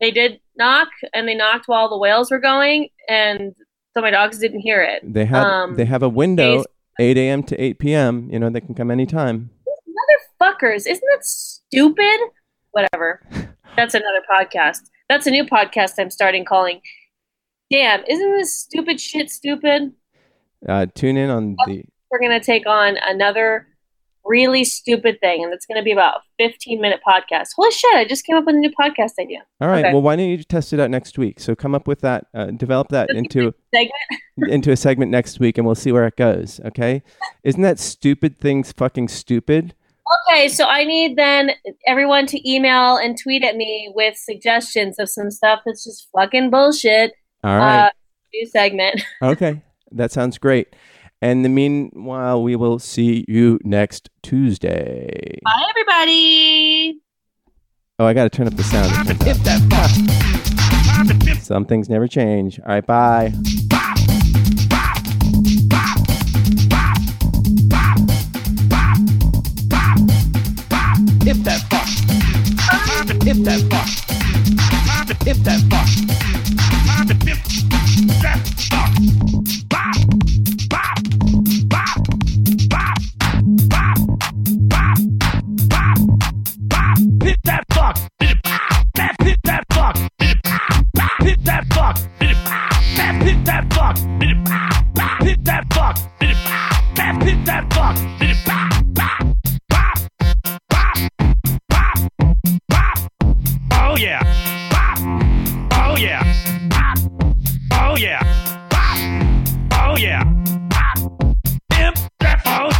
[0.00, 3.54] they did knock and they knocked while the whales were going, and
[3.94, 5.02] so my dogs didn't hear it.
[5.02, 6.64] they have um, they have a window,
[6.98, 7.42] 8 a.m.
[7.44, 8.28] to 8 p.m.
[8.30, 9.50] You know they can come anytime.
[10.40, 12.20] Motherfuckers, isn't that stupid?
[12.72, 13.22] Whatever.
[13.76, 14.80] That's another podcast.
[15.08, 16.80] That's a new podcast I'm starting calling.
[17.70, 19.92] Damn, isn't this stupid shit stupid?
[20.68, 23.68] Uh, tune in on the We're gonna take on another
[24.24, 27.50] really stupid thing, and it's gonna be about a 15 minute podcast.
[27.54, 27.94] Holy shit!
[27.94, 29.44] I just came up with a new podcast idea.
[29.60, 29.84] All right.
[29.84, 29.92] Okay.
[29.92, 31.38] Well, why don't you test it out next week?
[31.38, 33.92] So come up with that, uh, develop that That's into Segment.
[34.52, 36.60] into a segment next week, and we'll see where it goes.
[36.64, 37.02] Okay?
[37.44, 39.74] Isn't that stupid things fucking stupid?
[40.28, 41.52] Okay, so I need then
[41.86, 46.50] everyone to email and tweet at me with suggestions of some stuff that's just fucking
[46.50, 47.12] bullshit.
[47.42, 47.86] All right.
[47.86, 47.90] Uh,
[48.32, 49.02] new segment.
[49.22, 49.62] okay.
[49.92, 50.74] That sounds great.
[51.22, 55.38] And in the meanwhile, we will see you next Tuesday.
[55.44, 57.00] Bye, everybody.
[57.98, 58.90] Oh, I got to turn up the sound.
[59.22, 59.90] Hit that fuck.
[61.42, 62.58] Some things never change.
[62.60, 62.86] All right.
[62.86, 63.32] Bye.
[71.22, 71.86] Hit that fuck.
[73.22, 75.26] Hit that fuck.
[75.26, 75.69] Hit that
[87.22, 87.96] Hit that fuck.
[88.94, 89.96] Bap, Hit that fuck.
[90.20, 91.96] Hit that fuck.
[92.96, 93.70] Bap, Hit that.
[95.22, 95.96] Hit that fuck.
[96.94, 97.96] Bap, Hit that fuck.
[98.44, 99.22] Bop.
[99.68, 100.98] Bop.
[101.68, 101.98] Bop.
[102.68, 102.98] Bop.
[103.72, 104.22] Oh yeah.
[104.70, 104.98] Bop.
[105.72, 106.22] Oh yeah.
[106.68, 106.98] Bop.
[107.72, 108.22] Oh yeah.
[109.72, 110.22] Oh yeah.
[110.24, 110.34] Oh,
[110.68, 110.98] Bop.
[110.98, 111.36] Oh,
[111.78, 112.79] Imp that phone.